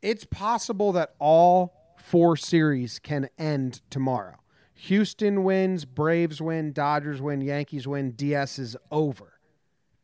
[0.01, 4.35] It's possible that all four series can end tomorrow.
[4.75, 8.11] Houston wins, Braves win, Dodgers win, Yankees win.
[8.11, 9.33] DS is over.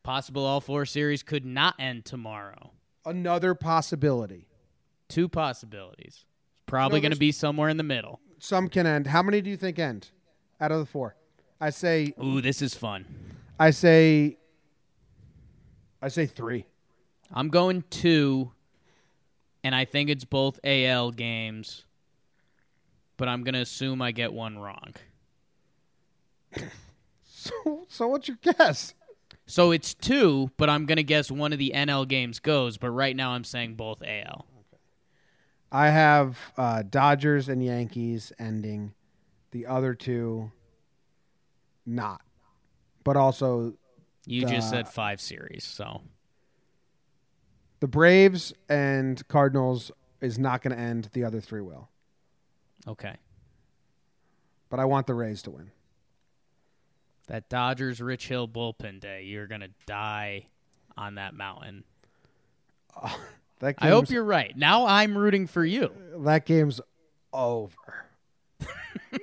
[0.01, 2.71] Possible all four series could not end tomorrow.
[3.05, 4.47] Another possibility.
[5.09, 6.25] Two possibilities.
[6.65, 8.19] Probably No, going to be somewhere in the middle.
[8.39, 9.07] Some can end.
[9.07, 10.09] How many do you think end
[10.59, 11.15] out of the four?
[11.61, 13.05] I say Ooh, this is fun.
[13.59, 14.37] I say
[16.01, 16.65] I say 3.
[17.31, 18.51] I'm going two,
[19.63, 21.85] and I think it's both AL games,
[23.15, 24.95] but I'm going to assume I get one wrong.
[27.41, 28.93] So so what's your guess?
[29.47, 32.91] So it's two, but I'm going to guess one of the NL games goes, but
[32.91, 34.45] right now I'm saying both AL.
[35.71, 38.93] I have uh, Dodgers and Yankees ending.
[39.49, 40.51] The other two
[41.85, 42.21] not.
[43.03, 43.73] But also
[44.25, 46.01] You just Uh, said five series, so
[47.79, 51.09] the Braves and Cardinals is not going to end.
[51.13, 51.89] The other three will.
[52.87, 53.15] okay.
[54.69, 55.71] But I want the Rays to win.
[57.27, 60.47] That Dodgers Rich Hill bullpen day, you're going to die
[60.97, 61.83] on that mountain.
[63.59, 64.57] That I hope you're right.
[64.57, 65.91] Now I'm rooting for you.
[66.25, 66.81] that game's
[67.31, 68.07] over.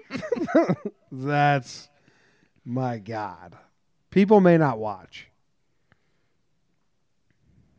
[1.13, 1.89] That's
[2.69, 3.57] my God.
[4.11, 5.29] People may not watch.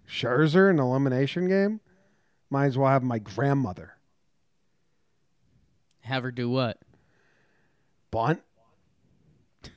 [0.07, 1.79] Scherzer, an elimination game?
[2.49, 3.93] Might as well have my grandmother.
[6.01, 6.79] Have her do what?
[8.09, 8.41] Bunt?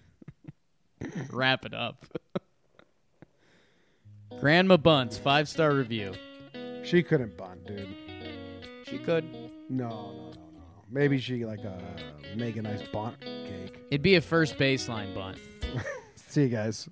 [1.31, 2.07] Wrap it up.
[4.41, 6.15] Grandma Bunts, five star review.
[6.83, 7.95] She couldn't bunt, dude.
[8.87, 9.25] She could.
[9.69, 10.32] No, no, no, no.
[10.93, 11.73] Maybe she like uh
[12.37, 13.83] make a nice bunt cake.
[13.91, 15.39] It'd be a first baseline bunt.
[16.17, 16.89] See you guys.